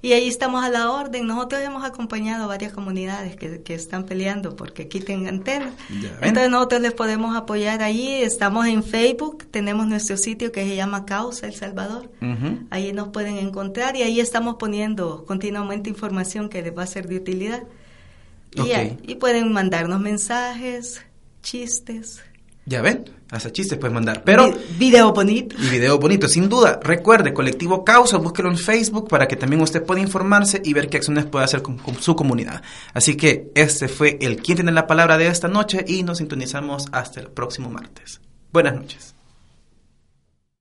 [0.03, 1.26] y ahí estamos a la orden.
[1.26, 5.72] Nosotros hemos acompañado a varias comunidades que, que están peleando porque quiten antenas.
[6.20, 8.22] Entonces nosotros les podemos apoyar ahí.
[8.22, 12.11] Estamos en Facebook, tenemos nuestro sitio que se llama Causa El Salvador.
[12.68, 17.09] Ahí nos pueden encontrar y ahí estamos poniendo continuamente información que les va a ser
[17.09, 17.62] de utilidad.
[18.55, 21.03] Y, y pueden mandarnos mensajes,
[21.43, 22.22] chistes.
[22.66, 24.22] Ya ven, hasta chistes pueden mandar.
[24.24, 24.53] Pero.
[24.78, 25.57] video bonito.
[25.59, 26.78] Y video bonito, sin duda.
[26.82, 30.99] Recuerde, Colectivo Causa, búsquelo en Facebook para que también usted pueda informarse y ver qué
[30.99, 32.62] acciones puede hacer con, con su comunidad.
[32.93, 36.86] Así que este fue el quien tiene la palabra de esta noche y nos sintonizamos
[36.93, 38.20] hasta el próximo martes.
[38.53, 39.17] Buenas noches.